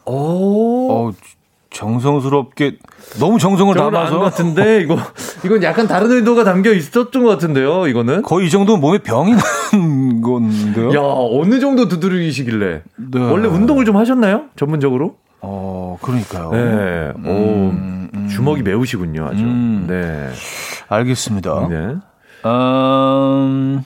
[0.06, 1.12] 오, 어,
[1.70, 2.78] 정성스럽게
[3.20, 4.98] 너무 정성을 담아서 같은데 이거
[5.46, 7.88] 이건 약간 다른 의도가 담겨 있었던 것 같은데요.
[7.88, 10.94] 이거는 거의 이 정도면 몸에 병이 난 건데요.
[10.94, 13.20] 야 어느 정도 두드리시길래 네.
[13.20, 14.46] 원래 운동을 좀 하셨나요?
[14.56, 15.16] 전문적으로?
[15.42, 16.52] 어 그러니까요.
[16.52, 16.58] 네.
[17.18, 17.32] 음, 오
[17.70, 19.26] 음, 주먹이 매우시군요.
[19.28, 19.44] 아주.
[19.44, 20.30] 음, 네.
[20.90, 21.68] 알겠습니다.
[21.70, 21.96] 네.
[22.46, 23.84] 음,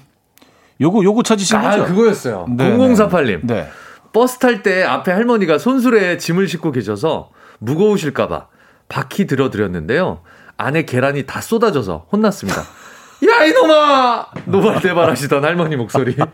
[0.79, 1.85] 요거 요거 찾으신 아, 거죠?
[1.85, 2.45] 그거였어요.
[2.49, 3.39] 네, 0048님.
[3.43, 3.67] 네.
[4.13, 7.29] 버스 탈 때 앞에 할머니가 손수레에 짐을 싣고 계셔서
[7.61, 8.47] 무거우실까봐
[8.89, 10.21] 바퀴 들어드렸는데요.
[10.57, 12.61] 안에 계란이 다 쏟아져서 혼났습니다.
[13.29, 14.27] 야, 이놈아!
[14.45, 16.15] 노발대발하시던 할머니 목소리.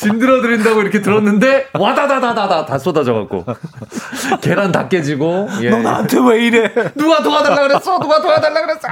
[0.00, 3.44] 짐 들어드린다고 이렇게 들었는데 와다다다다다 다 쏟아져갖고
[4.40, 5.70] 계란 다 깨지고 예.
[5.70, 6.72] 너 나한테 왜 이래?
[6.94, 7.98] 누가 도와달라 그랬어?
[7.98, 8.88] 누가 도와달라 그랬어?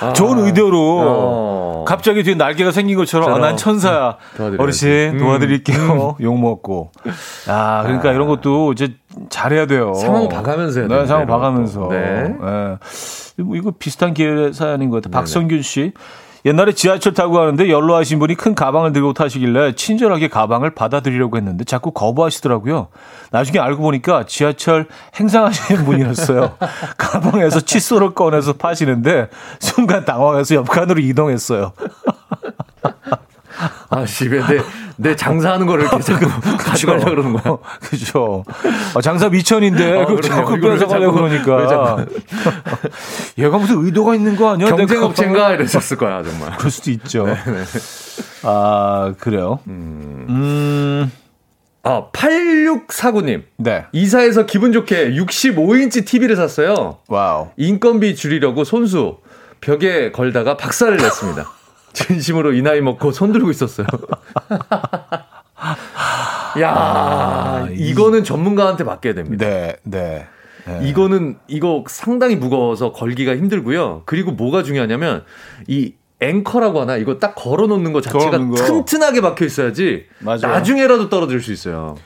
[0.00, 1.84] 아, 좋은 의도로 어.
[1.86, 4.16] 갑자기 뒤에 날개가 생긴 것처럼 아, 난 천사야.
[4.40, 6.16] 음, 어르신 도와드릴게요.
[6.18, 6.24] 음.
[6.24, 6.90] 욕 먹고.
[7.46, 8.12] 아 그러니까 아.
[8.12, 8.96] 이런 것도 이제
[9.30, 9.94] 잘해야 돼요.
[9.94, 11.88] 상황 봐가면서 해야 네, 상황 봐가면서.
[11.90, 12.36] 네.
[12.40, 12.76] 네.
[13.54, 15.12] 이거 비슷한 계열의 사연인 것 같아요.
[15.12, 15.92] 박성균 씨.
[16.46, 21.90] 옛날에 지하철 타고 가는데 연로하신 분이 큰 가방을 들고 타시길래 친절하게 가방을 받아들이려고 했는데 자꾸
[21.90, 22.86] 거부하시더라고요.
[23.32, 24.86] 나중에 알고 보니까 지하철
[25.18, 26.56] 행상하시는 분이었어요.
[26.96, 31.72] 가방에서 칫솔을 꺼내서 파시는데 순간 당황해서 옆칸으로 이동했어요.
[33.90, 34.60] 아, 씨발, 내,
[34.98, 36.26] 내 장사하는 거를 자꾸
[36.58, 37.56] 가져가려고 그러는 거야.
[37.80, 38.44] 그죠.
[38.94, 42.04] 아, 장사 미천인데, 아, 그 자꾸 뺏어가려고 그러니까.
[43.38, 44.68] 얘가 무슨 의도가 있는 거 아니야?
[44.68, 45.52] 경쟁업체인가?
[45.52, 46.56] 이랬었을 거야, 정말.
[46.56, 47.26] 그럴 수도 있죠.
[47.26, 47.64] 네, 네.
[48.42, 49.58] 아, 그래요?
[49.66, 50.26] 음.
[50.28, 51.12] 음.
[51.82, 53.42] 아, 8649님.
[53.58, 53.84] 네.
[53.92, 56.98] 이사해서 기분 좋게 65인치 TV를 샀어요.
[57.08, 57.48] wow.
[57.56, 59.18] 인건비 줄이려고 손수
[59.60, 61.44] 벽에 걸다가 박살을 냈습니다.
[61.96, 63.86] 진심으로 이 나이 먹고 손 들고 있었어요.
[66.60, 69.46] 야, 아, 이거는 전문가한테 맡겨야 됩니다.
[69.46, 70.26] 네, 네,
[70.66, 70.88] 네.
[70.88, 74.02] 이거는 이거 상당히 무거워서 걸기가 힘들고요.
[74.04, 75.24] 그리고 뭐가 중요하냐면
[75.66, 80.40] 이 앵커라고 하나 이거 딱 걸어 놓는 거 자체가 튼튼하게 박혀 있어야지 맞아요.
[80.40, 81.96] 나중에라도 떨어질 수 있어요.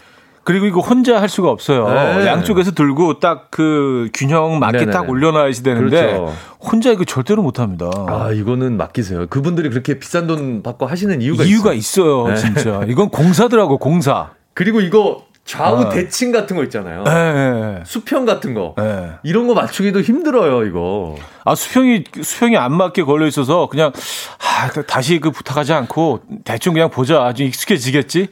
[0.51, 1.89] 그리고 이거 혼자 할 수가 없어요.
[1.89, 2.27] 네.
[2.27, 4.93] 양쪽에서 들고 딱 그 균형 맞게 네네네.
[4.93, 6.35] 딱 올려놔야 되는데 그렇죠.
[6.59, 7.91] 혼자 이거 절대로 못 합니다.
[8.09, 9.27] 아, 이거는 맡기세요.
[9.29, 12.29] 그분들이 그렇게 비싼 돈 받고 하시는 이유가 이유가 있어요.
[12.33, 12.37] 있어요 네.
[12.37, 12.81] 진짜.
[12.89, 14.31] 이건 공사더라고, 공사.
[14.55, 15.89] 그리고 이거 좌우 아.
[15.89, 17.05] 대칭 같은 거 있잖아요.
[17.05, 17.83] 네.
[17.85, 18.75] 수평 같은 거.
[18.79, 19.11] 네.
[19.23, 21.17] 이런 거 맞추기도 힘들어요, 이거.
[21.45, 23.93] 아, 수평이, 수평이 안 맞게 걸려 있어서 그냥,
[24.39, 27.23] 아, 다시 그 부탁하지 않고 대충 그냥 보자.
[27.25, 28.29] 아주 익숙해지겠지?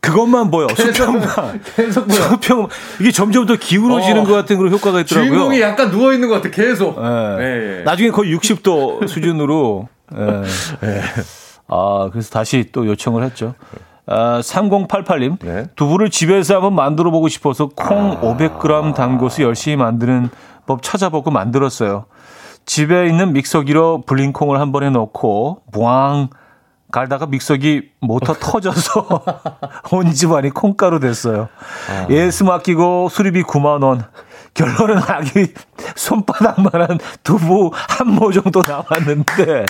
[0.00, 0.68] 그것만 보여.
[0.68, 1.60] 수평만.
[1.76, 2.18] 계속 보여.
[2.30, 2.68] 수평.
[3.00, 4.24] 이게 점점 더 기울어지는 어.
[4.24, 5.30] 것 같은 그런 효과가 있더라고요.
[5.30, 6.50] 주인공이 약간 누워 있는 것 같아.
[6.50, 7.00] 계속.
[7.02, 7.36] 네.
[7.38, 7.82] 네.
[7.84, 9.88] 나중에 거의 60도 수준으로.
[10.12, 10.42] 네.
[10.80, 11.00] 네.
[11.68, 13.54] 아, 그래서 다시 또 요청을 했죠.
[14.06, 15.38] 아, 3088님.
[15.44, 15.64] 네.
[15.76, 18.20] 두부를 집에서 한번 만들어 보고 싶어서 콩 아.
[18.20, 20.30] 500g 담궈서 열심히 만드는
[20.66, 22.06] 법 찾아보고 만들었어요.
[22.64, 26.28] 집에 있는 믹서기로 불린 콩을 한 번에 넣고, 꽝
[26.90, 29.24] 갈다가 믹서기 모터 터져서
[29.92, 31.48] 온 집안이 콩가루 됐어요.
[31.90, 32.06] 아.
[32.10, 34.04] A/S 맡기고 수리비 9만 원.
[34.54, 35.52] 결론은 아기
[35.94, 39.66] 손바닥만한 두부 한 모 정도 남았는데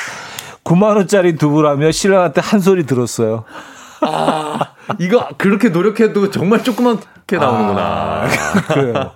[0.65, 3.45] 9만 원짜리 두부라며 신랑한테 한 소리 들었어요.
[4.01, 4.59] 아,
[4.99, 7.81] 이거 그렇게 노력해도 정말 조그맣게 나오는구나.
[7.83, 8.29] 아,
[8.69, 9.13] 그래요.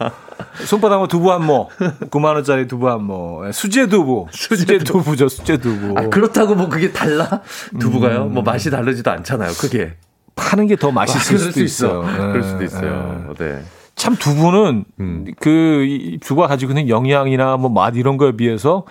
[0.66, 1.70] 손바닥으로 두부 한 모,
[2.10, 5.94] 9만 원짜리 두부 한 모, 수제 두부, 수제 두부죠, 수제 두부.
[5.96, 7.40] 아, 그렇다고 뭐 그게 달라?
[7.78, 8.24] 두부가요?
[8.24, 8.34] 음.
[8.34, 9.94] 뭐 맛이 다르지도 않잖아요, 그게.
[10.34, 11.86] 파는 게 더 맛있을 아, 수도 있어.
[11.86, 12.02] 있어요.
[12.04, 12.16] 네.
[12.32, 13.34] 그럴 수도 있어요.
[13.38, 13.44] 네.
[13.44, 13.62] 네.
[13.94, 15.26] 참 두부는 음.
[15.38, 18.84] 그 두부가 가지고 있는 영양이나 뭐 맛 이런 거에 비해서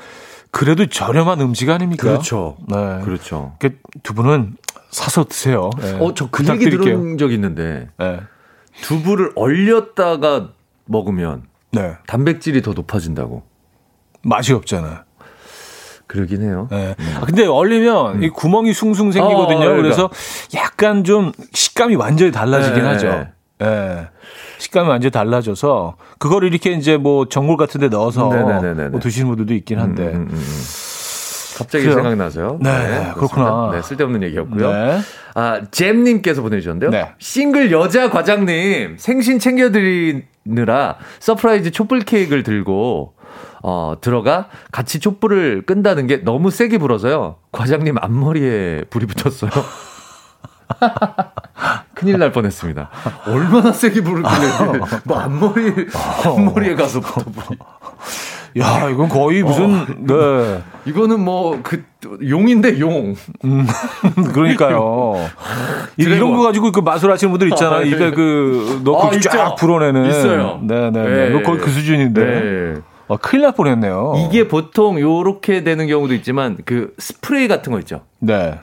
[0.52, 2.04] 그래도 저렴한 음식 아닙니까?
[2.04, 2.58] 그렇죠.
[2.68, 3.00] 네.
[3.04, 3.54] 그렇죠.
[3.60, 4.56] 그 두부는
[4.92, 5.70] 사서 드세요.
[5.80, 5.98] 네.
[6.00, 7.90] 어, 저 그 얘기 들은 적 있는데.
[7.98, 8.20] 네.
[8.82, 10.50] 두부를 얼렸다가
[10.86, 11.94] 먹으면 네.
[12.08, 13.44] 단백질이 더 높아진다고.
[14.24, 15.00] 맛이 없잖아요.
[16.08, 16.68] 그러긴 해요.
[16.70, 16.94] 네.
[17.00, 17.16] 음.
[17.18, 18.24] 아, 근데 얼리면 음.
[18.24, 19.58] 이 구멍이 숭숭 생기거든요.
[19.60, 19.82] 어, 그러니까.
[19.82, 20.10] 그래서
[20.54, 22.88] 약간 좀 식감이 완전히 달라지긴 네.
[22.90, 23.28] 하죠.
[23.60, 24.08] 네.
[24.58, 29.80] 식감이 완전히 달라져서 그걸 이렇게 이제 뭐 전골 같은 데 넣어서 뭐 드시는 분들도 있긴
[29.80, 30.04] 한데.
[30.04, 30.64] 음, 음, 음, 음.
[31.62, 31.96] 갑자기 그래요?
[31.96, 32.60] 생각나서요.
[32.62, 33.72] 네, 네 그렇구나.
[33.74, 34.72] 네, 쓸데없는 얘기였고요.
[34.72, 35.00] 네.
[35.36, 36.90] 아, 잼님께서 보내주셨는데요.
[36.90, 37.12] 네.
[37.20, 43.14] 싱글 여자 과장님 생신 챙겨드리느라 surprise 촛불 케이크를 들고
[43.64, 47.38] 어, 들어가 같이 촛불을 끈다는 게 너무 세게 불어서요.
[47.52, 49.52] 과장님 앞머리에 불이 붙었어요.
[51.94, 52.90] 큰일 날 뻔했습니다.
[53.28, 55.88] 얼마나 세게 불을 끄는데 뭐 앞머리
[56.26, 57.60] 앞머리에 가서 붙어 불이.
[58.60, 60.62] 야, 이건 거의 무슨, 어, 네.
[60.86, 61.84] 이거는 뭐, 그,
[62.28, 63.16] 용인데, 용.
[63.46, 63.68] 음,
[64.34, 65.16] 그러니까요.
[65.98, 67.80] 이런 거 가지고 그 마술 하시는 분들 있잖아요.
[67.80, 67.90] 아, 네.
[67.90, 70.10] 입에 그, 넣고 아, 쫙 불어내는.
[70.10, 70.60] 있어요.
[70.64, 70.92] 네 네네.
[70.92, 71.30] 네, 네.
[71.30, 71.42] 네.
[71.44, 72.26] 거의 그 수준인데.
[72.26, 72.82] 네.
[73.08, 74.14] 아, 큰일 날 뻔했네요.
[74.28, 78.02] 이게 보통 요렇게 되는 경우도 있지만, 그, 스프레이 같은 거 있죠.
[78.20, 78.60] 네.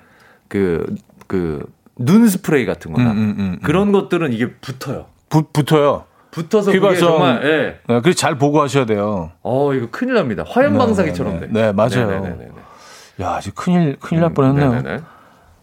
[0.48, 0.86] 그,
[1.26, 1.64] 그,
[1.96, 3.10] 눈 스프레이 같은 거나.
[3.12, 3.58] 음, 음, 음, 음.
[3.62, 5.06] 그런 것들은 이게 붙어요.
[5.28, 6.04] 붙, 붙어요.
[6.30, 7.92] 붙어서 그게 정말 예.
[7.92, 9.32] 네, 그래서 잘 보고 하셔야 돼요.
[9.42, 10.44] 어, 이거 큰일 납니다.
[10.46, 11.46] 화염 네, 방사기처럼 네, 돼.
[11.50, 12.08] 네, 맞아요.
[12.10, 12.48] 네네네네.
[13.22, 14.70] 야, 이제 큰일 큰일 날 음, 뻔했네요.
[14.74, 15.02] 네네네.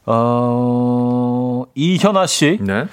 [0.07, 2.59] 어, 이현아 씨.
[2.61, 2.85] 네.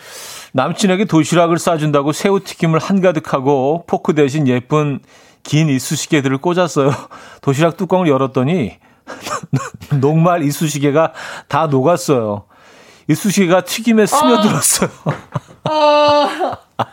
[0.53, 5.01] 남친에게 도시락을 싸준다고 새우 튀김을 한가득하고 포크 대신 예쁜
[5.43, 6.91] 긴 이쑤시개들을 꽂았어요.
[7.41, 8.79] 도시락 뚜껑을 열었더니
[10.01, 11.13] 녹말 이쑤시개가
[11.49, 12.45] 다 녹았어요.
[13.09, 14.91] 이쑤시개가 튀김에 스며들었어요.
[15.65, 16.85] 아, 아,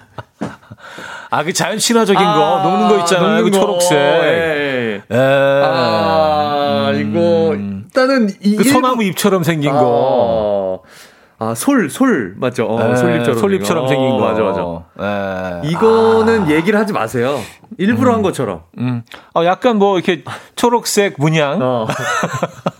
[1.43, 3.43] 그 자연 친화적인 아, 거, 녹는 거 있잖아요.
[3.43, 3.97] 그 초록색.
[3.97, 5.01] 예.
[5.11, 5.15] 예.
[5.15, 7.11] 아, 음.
[7.11, 8.55] 이거, 일단은 이.
[8.55, 9.79] 그 소나무 잎처럼 생긴 아.
[9.79, 10.83] 거.
[11.41, 12.65] 아, 솔, 솔, 맞죠?
[12.65, 13.39] 어, 에, 네, 솔잎처럼.
[13.39, 14.15] 솔잎처럼 생긴 거.
[14.15, 14.61] 어, 맞아, 맞아.
[14.99, 15.61] 에.
[15.61, 15.69] 네.
[15.69, 16.49] 이거는 아.
[16.49, 17.39] 얘기를 하지 마세요.
[17.77, 18.15] 일부러 음.
[18.15, 18.63] 한 것처럼.
[18.77, 19.03] 음.
[19.33, 20.23] 어, 약간 뭐, 이렇게
[20.57, 21.59] 초록색 문양.
[21.61, 21.87] 어.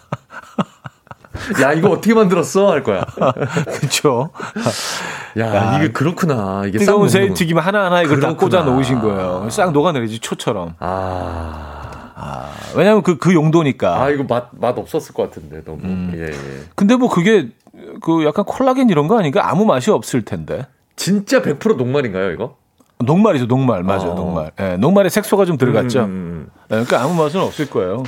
[1.62, 2.72] 야, 이거 어떻게 만들었어?
[2.72, 3.06] 할 거야.
[3.80, 4.30] 그쵸.
[5.38, 6.64] 야, 야, 이게 그렇구나.
[6.66, 9.48] 이게 뜨거운 새우 튀김 하나하나 이걸 다 꽂아 놓으신 거예요.
[9.50, 10.76] 싹 녹아내리지, 초처럼.
[10.80, 11.80] 아.
[12.22, 14.02] 아, 왜냐면 그, 그 용도니까.
[14.04, 15.80] 아, 이거 맛, 맛 없었을 것 같은데, 너무.
[15.84, 16.12] 음.
[16.16, 16.64] 예, 예.
[16.76, 17.48] 근데 뭐 그게
[18.02, 19.50] 그 약간 콜라겐 이런 거 아닌가?
[19.50, 20.68] 아무 맛이 없을 텐데.
[20.98, 22.56] 진짜 100% 녹말인가요, 이거?
[23.00, 23.84] 녹말이죠, 녹말.
[23.84, 24.16] 맞아, 요 어.
[24.16, 24.52] 녹말.
[24.60, 26.00] 예, 녹말에 색소가 좀 들어갔죠.
[26.00, 26.48] 음, 음, 음.
[26.64, 28.04] 예, 그러니까 아무 맛은 없을 거예요.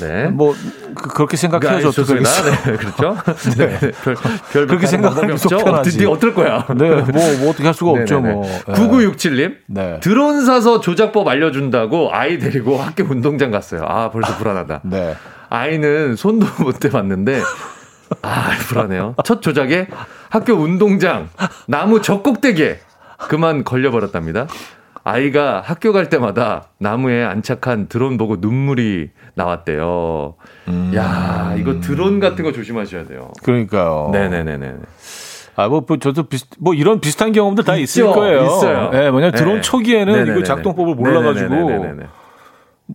[0.00, 0.26] 네.
[0.28, 0.54] 뭐
[0.94, 1.88] 그, 렇게 생각해야죠.
[1.88, 3.16] 어떻게 네, 그렇죠.
[3.56, 3.78] 네.
[3.78, 3.90] 네.
[4.02, 4.14] 별,
[4.52, 6.04] 별 그렇게 생각하면 속 편하지.
[6.06, 6.66] 어, 어떨 거야?
[6.76, 6.90] 네.
[6.90, 7.02] 뭐,
[7.40, 8.20] 뭐 어떻게 할 수가 없죠.
[8.20, 8.42] 뭐.
[8.66, 9.56] 9967님.
[9.66, 10.00] 네.
[10.00, 13.84] 드론 사서 조작법 알려준다고 아이 데리고 학교 운동장 갔어요.
[13.86, 14.80] 아 벌써 불안하다.
[14.84, 15.16] 네.
[15.48, 17.40] 아이는 손도 못 대봤는데
[18.22, 19.14] 아 불안해요.
[19.24, 19.88] 첫 조작에
[20.28, 21.28] 학교 운동장
[21.66, 22.80] 나무 적곡대기에
[23.28, 24.46] 그만 걸려버렸답니다.
[25.16, 30.34] 아이가 학교 갈 때마다 나무에 안착한 드론 보고 눈물이 나왔대요.
[30.66, 30.92] 음.
[30.96, 33.30] 야, 이거 드론 같은 거 조심하셔야 돼요.
[33.44, 34.10] 그러니까요.
[34.12, 34.74] 네네네네.
[35.54, 38.46] 아, 뭐, 뭐, 저도 비슷, 뭐, 이런 비슷한 경험들 다 있을 거예요.
[38.46, 38.90] 있어요.
[38.90, 39.60] 네, 뭐냐면 드론 네.
[39.60, 40.38] 초기에는 네네네네.
[40.38, 41.54] 이거 작동법을 몰라가지고.
[41.54, 42.06] 네네네네.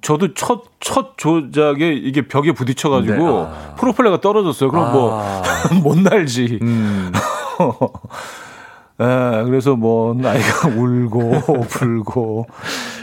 [0.02, 3.24] 저도 첫, 첫 조작에 이게 벽에 부딪혀가지고 네.
[3.26, 3.76] 아.
[3.80, 4.70] 프로펠러가 떨어졌어요.
[4.70, 5.42] 그럼 뭐 아.
[5.82, 6.60] 뭐, 못 날지.
[6.62, 7.14] 음.
[9.00, 12.46] 예, 그래서 뭐 나이가 울고 불고.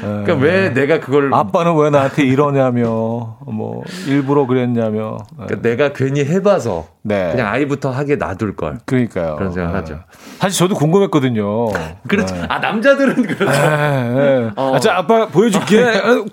[0.03, 0.07] 예.
[0.24, 5.18] 그러니까 왜 내가 그걸 아빠는 왜 나한테 이러냐며 뭐 일부러 그랬냐며.
[5.41, 5.45] 예.
[5.47, 7.30] 그러니까 내가 괜히 해봐서 네.
[7.32, 8.78] 그냥 아이부터 하게 놔둘 걸.
[8.84, 9.36] 그러니까요.
[9.36, 9.95] 그런 생각하죠.
[9.95, 9.99] 예.
[10.39, 11.68] 사실 저도 궁금했거든요.
[12.07, 12.36] 그렇죠.
[12.36, 12.43] 예.
[12.49, 13.61] 아 남자들은 그렇죠.
[13.61, 14.74] 예, 어.
[14.74, 15.82] 아, 자 아빠 보여줄게.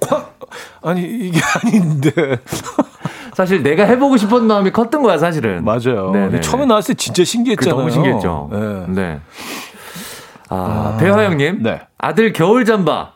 [0.01, 0.35] 콱.
[0.83, 2.11] 아니 이게 아닌데.
[3.35, 5.65] 사실 내가 해보고 싶은 마음이 컸던 거야, 사실은.
[5.65, 6.11] 맞아요.
[6.11, 6.39] 네네.
[6.39, 7.77] 처음에 나왔을 때 진짜 신기했잖아요.
[7.77, 8.49] 너무 신기했죠.
[8.49, 8.85] 네.
[8.87, 9.19] 네.
[10.47, 11.61] 아, 아 배화영님.
[11.61, 11.81] 네.
[11.97, 13.11] 아들 겨울 잠바.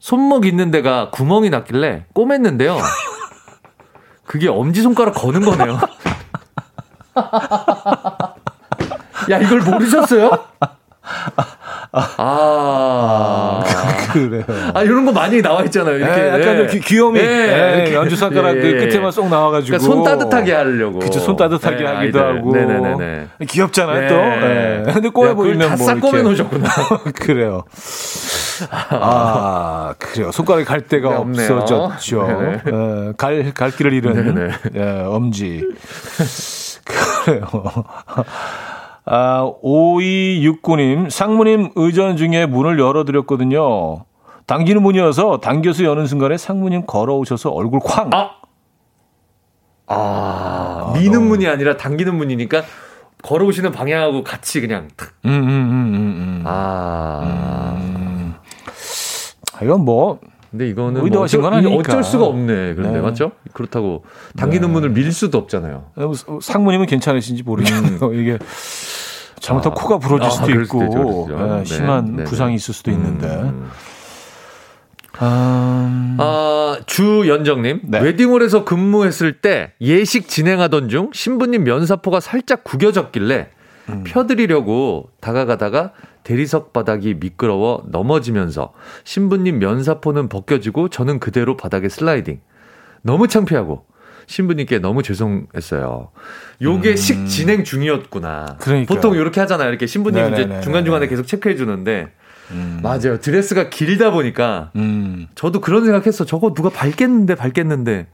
[0.00, 2.76] 손목 있는 데가 구멍이 났길래 꼬맸는데요.
[4.26, 5.80] 그게 엄지 손가락 거는 거네요.
[9.30, 10.30] 야, 이걸 모르셨어요?
[11.90, 14.44] 아, 아, 그래요.
[14.74, 15.96] 아, 이런 거 많이 나와 있잖아요.
[15.96, 16.14] 이렇게.
[16.14, 16.78] 네, 약간 네.
[16.80, 17.18] 귀요미.
[17.20, 18.88] 네, 네, 연주 손가락들 예, 예.
[18.88, 19.78] 끝에만 쏙 나와가지고.
[19.78, 20.98] 그러니까 손 따뜻하게 하려고.
[20.98, 22.38] 그쵸, 손 따뜻하게 네, 하기도 아이들.
[22.38, 22.52] 하고.
[22.52, 23.28] 네네네.
[23.48, 24.16] 귀엽잖아요, 또.
[24.16, 24.82] 네.
[24.92, 25.86] 근데 꼬여 보이면 뭐.
[25.86, 26.68] 싹 꼬매 놓으셨구나.
[27.18, 27.64] 그래요.
[28.90, 30.30] 아, 그래요.
[30.32, 31.92] 손가락이 갈 데가 네, 없어졌죠.
[32.64, 35.64] 네, 갈, 갈 길을 잃은 예, 엄지.
[37.24, 37.48] 그래요.
[39.10, 44.04] 아, 5269님, 상무님 의전 중에 문을 열어드렸거든요.
[44.46, 48.10] 당기는 문이어서 당겨서 여는 순간에 상무님 걸어오셔서 얼굴 쾅!
[48.12, 48.38] 아!
[49.86, 52.62] 아, 미는 너 문이 아니라 당기는 문이니까
[53.22, 55.12] 걸어오시는 방향하고 같이 그냥 탁.
[55.24, 56.42] 음, 음, 음, 음, 음.
[56.44, 57.74] 아.
[57.78, 58.34] 음.
[59.62, 60.20] 이건 뭐.
[60.50, 61.78] 근데 이거는 의도하신 뭐 어쩔.
[61.78, 62.74] 어쩔 수가 없네.
[62.74, 63.00] 그런데 네.
[63.00, 63.32] 맞죠?
[63.52, 64.04] 그렇다고
[64.36, 64.72] 당기는 네.
[64.72, 65.90] 문을 밀 수도 없잖아요.
[66.40, 68.12] 상무님은 괜찮으신지 모르겠네요.
[68.14, 68.38] 이게
[69.48, 72.90] 잘못하면 아, 코가 부러질 아, 수도 있고 있죠, 네, 네, 심한 네, 부상이 있을 수도
[72.90, 73.26] 있는데.
[73.28, 73.70] 음.
[75.20, 76.16] 음...
[76.20, 77.80] 아, 주연정님.
[77.84, 78.00] 네.
[78.00, 83.48] 웨딩홀에서 근무했을 때 예식 진행하던 중 신부님 면사포가 살짝 구겨졌길래
[83.88, 84.04] 음.
[84.06, 85.92] 펴드리려고 다가가다가
[86.22, 88.74] 대리석 바닥이 미끄러워 넘어지면서
[89.04, 92.40] 신부님 면사포는 벗겨지고 저는 그대로 바닥에 슬라이딩.
[93.02, 93.86] 너무 창피하고
[94.28, 96.10] 신부님께 너무 죄송했어요.
[96.62, 96.96] 요게 음.
[96.96, 98.56] 식 진행 중이었구나.
[98.60, 98.94] 그러니까요.
[98.94, 99.70] 보통 이렇게 하잖아요.
[99.70, 100.54] 이렇게 신부님 네네네네.
[100.54, 102.08] 이제 중간중간에 계속 체크해 주는데
[102.50, 102.80] 음.
[102.82, 103.18] 맞아요.
[103.20, 105.28] 드레스가 길다 보니까 음.
[105.34, 106.24] 저도 그런 생각했어.
[106.24, 108.06] 저거 누가 밟겠는데 밟겠는데.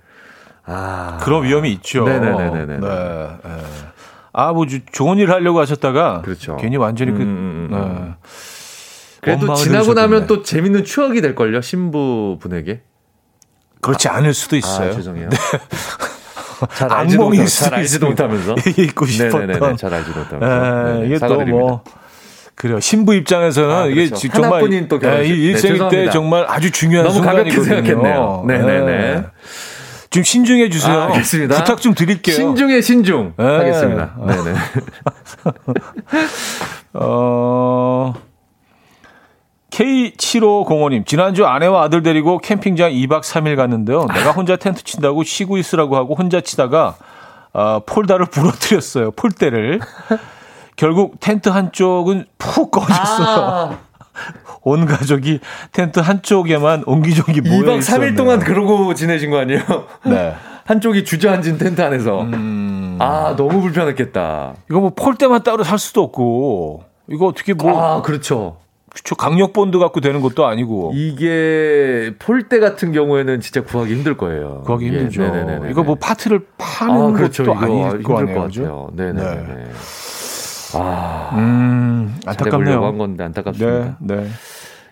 [0.66, 1.18] 아.
[1.22, 2.04] 그런 위험이 있죠.
[2.04, 2.66] 네네네네.
[2.66, 2.78] 네.
[2.78, 2.88] 네.
[4.32, 6.56] 아, 뭐 좋은 일 하려고 하셨다가 그렇죠.
[6.56, 8.14] 괜히 완전히 그 음, 음, 음, 네.
[9.20, 11.60] 그래도 지나고 나면 또 재밌는 추억이 될 걸요.
[11.60, 12.82] 신부분에게.
[13.84, 14.90] 그렇지 않을 수도 있어요.
[14.90, 15.28] 아, 죄송해요.
[15.28, 15.36] 네.
[16.74, 21.82] 잘 알지도, 못하, 잘 알지도 못하면서 입고 싶었던 네네네, 잘 알지도 못하면서 네, 이게 또뭐
[22.54, 24.28] 그래요 신부 입장에서는 아, 이게 그렇죠.
[24.28, 27.54] 정말 또 네, 일생 네, 때 정말 아주 중요한 너무 순간이거든요.
[27.54, 28.44] 가볍게 생각했네요.
[28.46, 28.84] 네네네.
[28.86, 29.24] 네.
[30.10, 30.94] 좀 신중해 주세요.
[30.94, 31.56] 아, 알겠습니다.
[31.56, 32.36] 부탁 좀 드릴게요.
[32.36, 33.44] 신중에 신중 네.
[33.44, 34.14] 하겠습니다.
[34.24, 34.54] 네네.
[36.94, 38.14] 어.
[39.74, 44.06] K7505님, 지난주 아내와 아들 데리고 캠핑장 2박 3일 갔는데요.
[44.06, 46.94] 내가 혼자 텐트 친다고 쉬고 있으라고 하고 혼자 치다가
[47.52, 49.10] 어, 폴다를 부러뜨렸어요.
[49.12, 49.80] 폴대를.
[50.76, 53.26] 결국 텐트 한쪽은 푹 꺼졌어요.
[53.26, 53.78] 아~
[54.62, 55.40] 온 가족이
[55.72, 59.60] 텐트 한쪽에만 옹기종기 모여 2박 3일 동안 그러고 지내신 거 아니에요?
[60.06, 60.34] 네.
[60.66, 62.22] 한쪽이 주저앉은 텐트 안에서.
[62.22, 62.96] 음...
[63.00, 64.54] 아, 너무 불편했겠다.
[64.70, 66.84] 이거 뭐 폴대만 따로 살 수도 없고.
[67.08, 67.80] 이거 어떻게 뭐.
[67.80, 68.63] 아, 그렇죠.
[68.94, 69.16] 그렇죠.
[69.16, 70.92] 강력 본드 갖고 되는 것도 아니고.
[70.94, 74.62] 이게 폴대 같은 경우에는 진짜 구하기 힘들 거예요.
[74.64, 75.24] 구하기 힘들죠.
[75.24, 77.44] 예, 이거 뭐 파트를 파는 아, 그렇죠.
[77.44, 78.38] 것도 아닐 거 아니에요.
[78.38, 78.90] 것 같아요.
[78.94, 79.20] 네네.
[79.20, 79.70] 네.
[80.74, 82.84] 아, 음, 안타깝네요.
[82.84, 83.98] 한 건데 안타깝습니다.
[84.00, 84.28] 네, 네.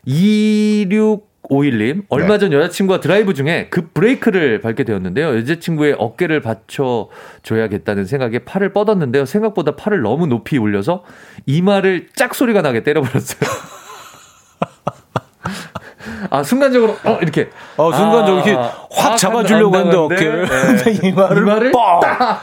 [0.06, 5.36] 2651님, 얼마 전 여자친구와 드라이브 중에 급 브레이크를 밟게 되었는데요.
[5.38, 9.24] 여자친구의 어깨를 받쳐줘야겠다는 생각에 팔을 뻗었는데요.
[9.26, 11.04] 생각보다 팔을 너무 높이 올려서
[11.46, 13.40] 이마를 짝 소리가 나게 때려버렸어요.
[16.30, 17.50] 아, 순간적으로, 어, 이렇게.
[17.76, 20.48] 어, 순간적으로 아, 이렇게 확 잡아주려고 했는데 어깨를.
[20.84, 20.98] 네.
[21.08, 22.42] 이마를 이마를 딱!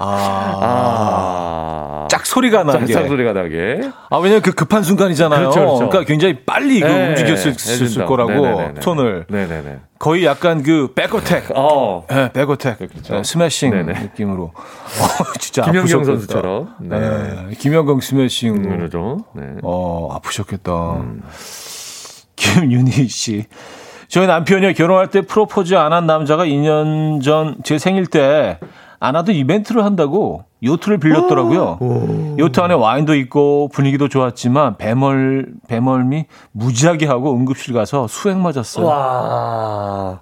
[0.00, 0.58] 아.
[0.60, 2.08] 아.
[2.08, 2.92] 짝 소리가 나게.
[2.92, 3.80] 짝 소리가 나게.
[4.10, 5.40] 아, 왜냐면 그 급한 순간이잖아요.
[5.40, 5.76] 그렇죠, 그렇죠.
[5.88, 8.06] 그러니까 굉장히 빨리 그 네, 움직였을 해준다.
[8.06, 8.80] 거라고, 네네네네.
[8.80, 9.26] 손을.
[9.28, 9.78] 네네네.
[9.98, 11.48] 거의 약간 그 back attack.
[11.54, 12.06] 어.
[12.08, 12.78] 네, back attack.
[12.78, 13.14] 그렇죠.
[13.16, 14.00] 네, 스매싱 네네.
[14.00, 14.52] 느낌으로.
[14.54, 16.74] 어, 진짜 김연경 선수처럼.
[16.80, 16.98] 네.
[16.98, 17.48] 네.
[17.58, 18.70] 김연경 스매싱으로.
[18.70, 19.42] 음, 네.
[19.62, 20.92] 어, 아프셨겠다.
[21.00, 21.22] 음.
[22.38, 23.44] 김윤희 씨.
[24.08, 28.58] 저희 남편이 결혼할 때 프로포즈 안 한 남자가 2년 전 제 생일 때
[29.00, 31.78] 아나도 이벤트를 한다고 요트를 빌렸더라고요.
[31.80, 32.36] 오.
[32.38, 38.86] 요트 안에 와인도 있고 분위기도 좋았지만 배멀 배멀미 무지하게 하고 응급실 가서 수액 맞았어요.
[38.86, 40.20] 와.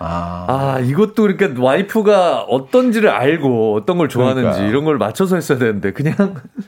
[0.00, 0.44] 아.
[0.48, 4.66] 아, 이것도 그러니까 와이프가 어떤지를 알고 어떤 걸 좋아하는지 그러니까.
[4.68, 6.14] 이런 걸 맞춰서 했어야 되는데 그냥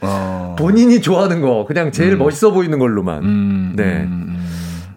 [0.00, 0.56] 어.
[0.58, 2.18] 본인이 좋아하는 거 그냥 제일 음.
[2.18, 3.22] 멋있어 보이는 걸로만.
[3.22, 3.84] 음, 네.
[3.84, 4.29] 음, 음.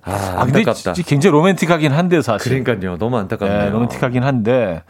[0.05, 0.93] 아, 안타깝다.
[0.93, 2.63] 근데 굉장히 로맨틱하긴 한데 사실.
[2.63, 2.97] 그러니까요.
[2.97, 3.59] 너무 안타깝네요.
[3.63, 4.83] 네, 로맨틱하긴 한데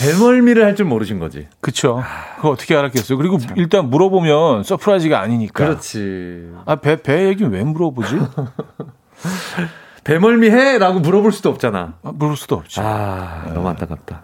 [0.00, 1.48] 배멀미를 할 줄 모르신 거지.
[1.60, 2.02] 그쵸.
[2.36, 3.18] 그거 어떻게 알았겠어요.
[3.18, 3.56] 그리고 참.
[3.56, 5.64] 일단 물어보면 surprise가 아니니까.
[5.64, 6.50] 그렇지.
[6.66, 8.18] 아, 배, 배 얘기 왜 물어보지?
[10.04, 10.78] 배멀미 해?
[10.78, 11.94] 라고 물어볼 수도 없잖아.
[12.02, 12.80] 아, 물을 수도 없지.
[12.80, 13.52] 아, 네.
[13.52, 14.22] 너무 안타깝다.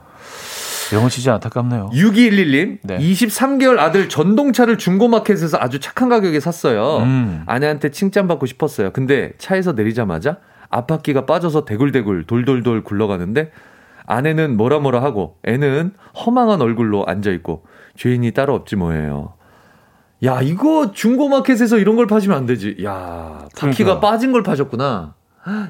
[0.95, 1.91] 영어 진짜 안타깝네요.
[1.93, 2.99] 6211님, 네.
[2.99, 6.99] 23개월 아들 전동차를 중고마켓에서 아주 착한 가격에 샀어요.
[6.99, 7.43] 음.
[7.47, 8.93] 아내한테 칭찬받고 싶었어요.
[8.93, 10.39] 근데 차에서 내리자마자
[10.71, 13.51] 앞바퀴가 빠져서 대굴대굴 돌돌돌 굴러가는데
[14.07, 15.93] 아내는 뭐라 뭐라 하고 애는
[16.25, 17.65] 허망한 얼굴로 앉아 있고
[17.97, 19.35] 죄인이 따로 없지 뭐예요.
[20.25, 22.77] 야, 이거 중고마켓에서 이런 걸 파시면 안 되지.
[22.85, 24.01] 야, 바퀴가 그러니까.
[24.01, 25.15] 빠진 걸 파셨구나.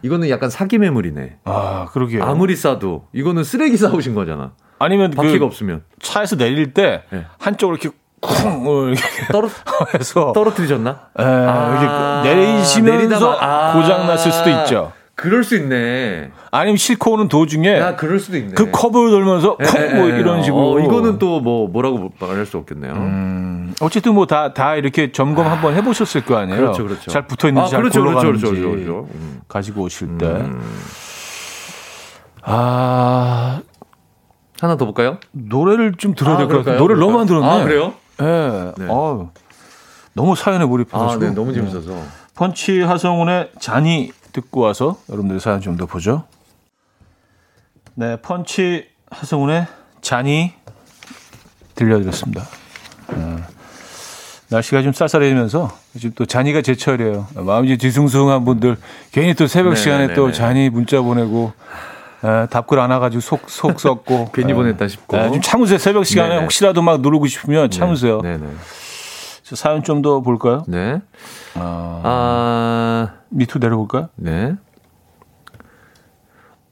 [0.02, 1.38] 이거는 약간 사기 매물이네.
[1.44, 2.22] 아, 그러게요.
[2.22, 4.52] 아무리 싸도 이거는 쓰레기 싸우신 거잖아.
[4.84, 7.24] 아니면 바퀴가 그 없으면 차에서 내릴 때 네.
[7.38, 9.48] 한쪽으로 이렇게 쿵 이렇게 떨어
[9.98, 10.90] 해서 떨어뜨리셨나?
[11.18, 14.92] 에, 아~ 내리시면서 아~ 고장 났을 수도 있죠.
[15.16, 16.30] 그럴 수 있네.
[16.50, 18.54] 아니면 싣고 오는 도중에 야, 그럴 수도 있네.
[18.54, 20.18] 그 커브를 돌면서 에, 예, 뭐 예, 예.
[20.18, 20.72] 이런 식으로.
[20.72, 22.92] 어, 이거는 또 뭐 뭐라고 말할 수 없겠네요.
[22.94, 26.60] 음, 어쨌든 뭐 다다 다 이렇게 점검 한번 해보셨을 거 아니에요.
[26.60, 27.10] 그렇죠, 그렇죠.
[27.10, 29.08] 잘 붙어 있는지 아, 그렇죠, 잘 굴러가는지 그렇죠, 그렇죠, 그렇죠, 그렇죠.
[29.14, 29.40] 음.
[29.46, 30.26] 가지고 오실 때.
[30.26, 30.60] 음.
[32.42, 33.60] 아
[34.64, 35.18] 하나 더 볼까요?
[35.32, 36.78] 노래를 좀 들어야 될것 같아요.
[36.78, 37.46] 노래를 너무 안 들었네.
[37.46, 37.94] 아 그래요?
[38.18, 38.72] 네.
[38.78, 38.86] 네.
[38.88, 39.30] 어,
[40.14, 41.10] 너무 사연에 몰입해서.
[41.12, 41.92] 아, 네, 너무 재밌어서.
[42.34, 46.24] 펀치 하성운의 잔이 듣고 와서 여러분들 사연 좀 더 보죠.
[47.94, 49.66] 네, 펀치 하성운의
[50.00, 50.52] 잔이
[51.74, 52.42] 들려드렸습니다.
[53.10, 53.36] 네.
[54.50, 57.26] 날씨가 좀 쌀쌀해지면서 지금 또 잔이가 제철이에요.
[57.34, 58.76] 마음이 뒤숭숭한 분들
[59.12, 59.82] 괜히 또 새벽 네네네네.
[59.82, 61.52] 시간에 또 잔이 문자 보내고
[62.24, 64.30] 에, 답글 안 와가지고 속, 속 썩고.
[64.34, 65.16] 괜히 에, 보냈다 싶고.
[65.16, 65.78] 에, 좀 참으세요.
[65.78, 66.42] 새벽 시간에 네네.
[66.42, 68.20] 혹시라도 막 누르고 싶으면 참으세요.
[68.22, 68.38] 네.
[68.38, 68.52] 네네.
[69.42, 70.64] 저 사연 좀 더 볼까요?
[70.66, 71.00] 네.
[71.54, 74.08] 아, 아, 밑으로 내려볼까요?
[74.16, 74.54] 네.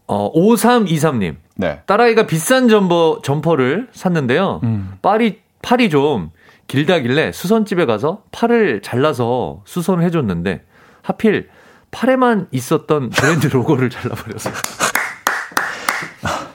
[0.06, 1.36] 어, 5323님.
[1.56, 1.80] 네.
[1.86, 4.60] 딸아이가 비싼 점퍼, 점퍼를 샀는데요.
[4.64, 4.94] 음.
[5.02, 6.30] 팔이, 팔이 좀
[6.66, 10.64] 길다길래 수선집에 가서 팔을 잘라서 수선을 해줬는데
[11.02, 11.48] 하필
[11.90, 14.54] 팔에만 있었던 브랜드 로고를 잘라버렸어요.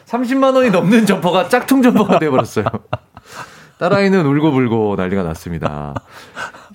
[0.07, 2.65] 30만 원이 넘는 점퍼가 짝퉁 점퍼가 돼버렸어요.
[3.77, 5.93] 딸아이는 울고불고 난리가 났습니다.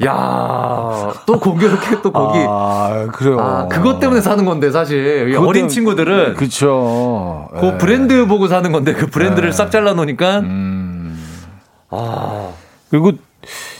[0.05, 2.39] 야, 또 공교롭게 또 거기.
[2.49, 3.41] 아, 그래요.
[3.41, 7.49] 아, 그것 때문에 사는 건데 사실 어린 친구들은 그렇죠.
[7.59, 7.78] 그 에.
[7.78, 9.53] 브랜드 보고 사는 건데 그 브랜드를 에.
[9.53, 11.20] 싹 잘라 놓으니까 음.
[11.91, 12.51] 아.
[12.91, 13.12] 그리고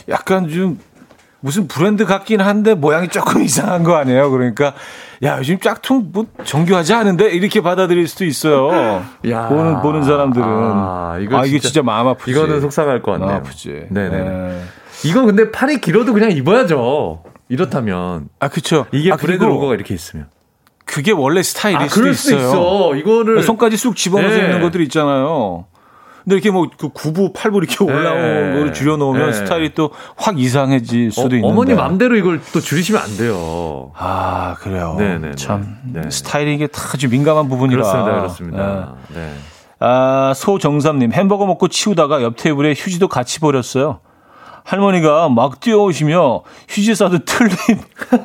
[0.09, 0.79] 약간 좀
[1.39, 4.31] 무슨 브랜드 같긴 한데 모양이 조금 이상한 거 아니에요?
[4.31, 4.73] 그러니까
[5.23, 9.03] 야 요즘 짝퉁 뭐 정교하지 않은데 이렇게 받아들일 수도 있어요.
[9.29, 9.47] 야.
[9.47, 12.31] 보는 보는 사람들은 아, 이거 아, 이게 진짜, 진짜 마음 아프지.
[12.31, 13.37] 이거는 속상할 것 같네요.
[13.37, 13.85] 아프지.
[13.89, 14.23] 네네.
[14.23, 14.63] 네.
[15.05, 17.23] 이건 근데 팔이 길어도 그냥 입어야죠.
[17.47, 18.29] 이렇다면.
[18.39, 18.85] 아 그렇죠.
[18.91, 20.27] 이게 아, 브랜드 로고가 이렇게 있으면.
[20.85, 22.37] 그게 원래 스타일일 아, 수도 있어요.
[22.39, 22.95] 있어.
[22.95, 24.43] 이거를 손까지 쑥 집어넣어서 네.
[24.43, 25.65] 입는 것들 있잖아요.
[26.23, 28.53] 근데 이렇게 뭐그 9부, 8부 이렇게 올라온 네.
[28.53, 29.33] 거를 줄여놓으면 네.
[29.33, 31.47] 스타일이 또 확 이상해질 수도 어, 있는데.
[31.47, 33.91] 어머니 마음대로 이걸 또 줄이시면 안 돼요.
[33.95, 34.95] 아, 그래요.
[34.97, 35.17] 네네.
[35.17, 35.35] 네, 네.
[35.35, 35.77] 참.
[35.85, 36.01] 네.
[36.09, 37.81] 스타일이 이게 다 아주 민감한 부분이라.
[37.81, 38.11] 그렇습니다.
[38.19, 38.95] 그렇습니다.
[39.09, 39.19] 네.
[39.19, 39.33] 네.
[39.79, 43.99] 아, 소정삼님, 햄버거 먹고 치우다가 옆 테이블에 휴지도 같이 버렸어요.
[44.63, 47.55] 할머니가 막 뛰어오시며 휴지 싸듯 틀린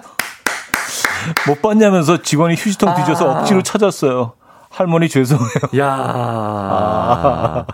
[1.48, 3.40] 못 봤냐면서 직원이 휴지통 뒤져서 아.
[3.40, 4.34] 억지로 찾았어요.
[4.70, 5.48] 할머니 죄송해요.
[5.78, 5.86] 야.
[5.88, 7.64] 아.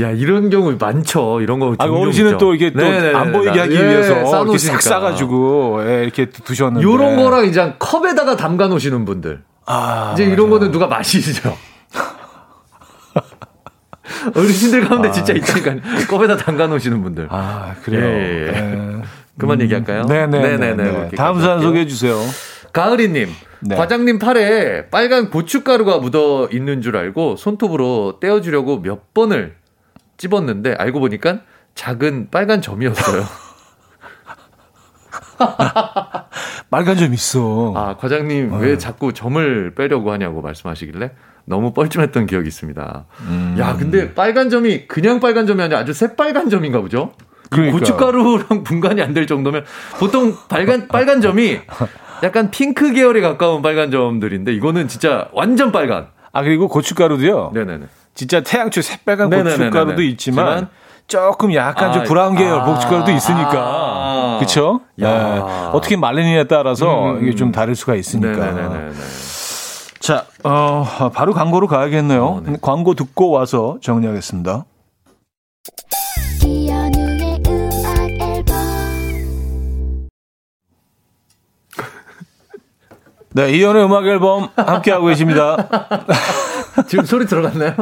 [0.00, 1.40] 야, 이런 경우 많죠.
[1.40, 1.74] 이런 거.
[1.78, 6.28] 아, 어르신은 또 이게 또 안 보이게 하기 예, 위해서 이렇게 싹 싸가지고 예, 이렇게
[6.30, 6.84] 두셨는데.
[6.86, 9.42] 요런 거랑 이제 컵에다가 담가 놓으시는 분들.
[9.66, 10.32] 아, 이제 맞아.
[10.34, 11.56] 이런 거는 누가 마시죠.
[14.34, 15.76] 어르신들 가운데 아, 진짜 있으니까
[16.08, 17.28] 컵에다 담가 놓으시는 분들.
[17.30, 18.04] 아, 그래요.
[18.04, 18.46] 예, 예.
[18.48, 18.52] 예.
[18.52, 19.02] 네.
[19.38, 20.04] 그만 음, 얘기할까요?
[20.06, 20.56] 네네.
[20.58, 21.08] 네네.
[21.16, 22.18] 다음 사연 소개해 주세요.
[22.72, 23.28] 가을이님,
[23.60, 23.76] 네.
[23.76, 29.56] 과장님 팔에 빨간 고춧가루가 묻어 있는 줄 알고 손톱으로 떼어주려고 몇 번을
[30.16, 31.40] 찝었는데 알고 보니까
[31.74, 33.24] 작은 빨간 점이었어요.
[36.70, 37.72] 빨간 점 있어.
[37.76, 38.58] 아, 과장님 어.
[38.58, 41.12] 왜 자꾸 점을 빼려고 하냐고 말씀하시길래
[41.44, 43.06] 너무 뻘쭘했던 기억이 있습니다.
[43.22, 43.56] 음.
[43.58, 47.12] 야, 근데 빨간 점이 그냥 빨간 점이 아니라 아주 새빨간 점인가 보죠?
[47.50, 49.64] 고춧가루랑 분간이 안 될 정도면
[49.98, 51.58] 보통 빨간 빨간 점이
[52.22, 56.08] 약간 핑크 계열에 가까운 빨간 점들인데 이거는 진짜 완전 빨간.
[56.32, 57.52] 아 그리고 고춧가루도요.
[57.54, 57.86] 네네네.
[58.14, 59.70] 진짜 태양초 새빨간 네네네네네.
[59.70, 60.68] 고춧가루도 있지만
[61.06, 64.80] 조금 약간 아, 좀 브라운 계열 아, 고춧가루도 있으니까 아, 그렇죠.
[64.96, 65.06] 네.
[65.72, 68.52] 어떻게 말리느냐에 따라서 음, 이게 좀 다를 수가 있으니까.
[68.52, 68.92] 네네네네.
[70.00, 72.24] 자, 어, 바로 광고로 가야겠네요.
[72.24, 72.56] 어, 네.
[72.60, 74.64] 광고 듣고 와서 정리하겠습니다.
[83.38, 85.68] 네, 이현우의 음악 앨범 함께하고 계십니다.
[86.88, 87.72] 지금 소리 들어갔나요?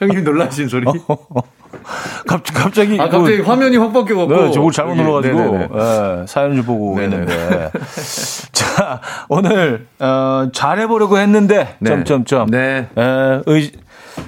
[0.00, 0.84] 형님 놀라신 소리?
[2.26, 2.98] 갑, 갑자기.
[3.00, 4.34] 아, 갑자기 그, 화면이 확 바뀌어갖고.
[4.34, 5.58] 네, 저걸 잘못 눌러가지고.
[5.58, 7.22] 네, 사연 좀 보고 네네네.
[7.22, 7.70] 있는데.
[8.50, 11.90] 자, 오늘, 어, 잘해보려고 했는데, 네.
[11.90, 12.50] 점점점.
[12.50, 12.88] 네.
[12.96, 13.70] 에, 의,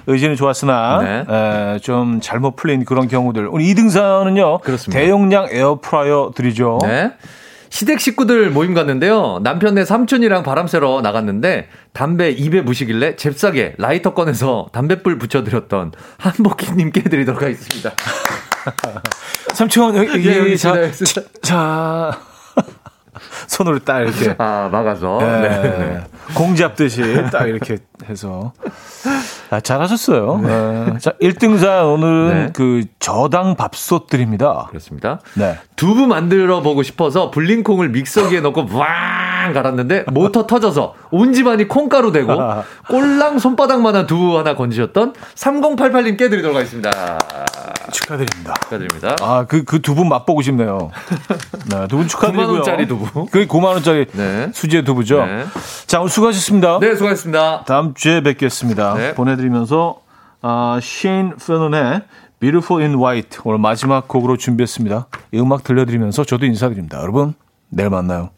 [0.06, 1.24] 의지는 좋았으나, 네.
[1.28, 3.48] 에, 좀 잘못 풀린 그런 경우들.
[3.48, 4.60] 우리 2등 상은요.
[4.60, 5.00] 그렇습니다.
[5.00, 6.78] 대용량 에어프라이어 드리죠.
[6.82, 7.10] 네.
[7.70, 9.40] 시댁 식구들 모임 갔는데요.
[9.42, 17.42] 남편네 삼촌이랑 바람 쐬러 나갔는데 담배 입에 무시길래 잽싸게 라이터 꺼내서 담뱃불 붙여드렸던 한복희님 깨드리도록
[17.42, 17.92] 하겠습니다.
[19.54, 20.74] 삼촌 여기, 예, 여기 자,
[21.42, 22.18] 자
[23.46, 25.48] 손으로 딱 이렇게 아 막아서 네.
[25.62, 26.04] 네.
[26.34, 27.02] 공 잡듯이
[27.32, 28.52] 딱 이렇게 해서
[29.50, 30.38] 아, 잘하셨어요.
[30.38, 30.98] 네.
[30.98, 32.52] 자, 1등사 오늘은 네.
[32.52, 34.66] 그 저당 밥솥들입니다.
[34.68, 35.20] 그렇습니다.
[35.34, 35.58] 네.
[35.78, 42.36] 두부 만들어 보고 싶어서 불린콩을 믹서기에 넣고 왕 갈았는데 모터 터져서 온 집안이 콩가루 되고
[42.90, 46.90] 꼴랑 손바닥만한 두부 하나 건지셨던 3088님 깨드리도록 하겠습니다.
[47.92, 48.54] 축하드립니다.
[48.64, 49.16] 축하드립니다.
[49.22, 50.90] 아, 그, 그 두부 맛보고 싶네요.
[51.70, 52.62] 네, 두 분 축하드리고요.
[52.62, 53.26] 9만원짜리 두부.
[53.30, 54.50] 그 9만원짜리 네.
[54.52, 55.24] 수제 두부죠.
[55.24, 55.44] 네.
[55.86, 56.80] 자, 오늘 수고하셨습니다.
[56.80, 57.64] 네, 수고하셨습니다.
[57.66, 58.94] 다음 주에 뵙겠습니다.
[58.94, 59.14] 네.
[59.14, 60.00] 보내드리면서,
[60.42, 62.02] 아, 쉐인 페논의
[62.40, 65.08] Beautiful in White 오늘 마지막 곡으로 준비했습니다.
[65.32, 67.00] 이 음악 들려드리면서 저도 인사드립니다.
[67.00, 67.34] 여러분,
[67.68, 68.30] 내일 만나요.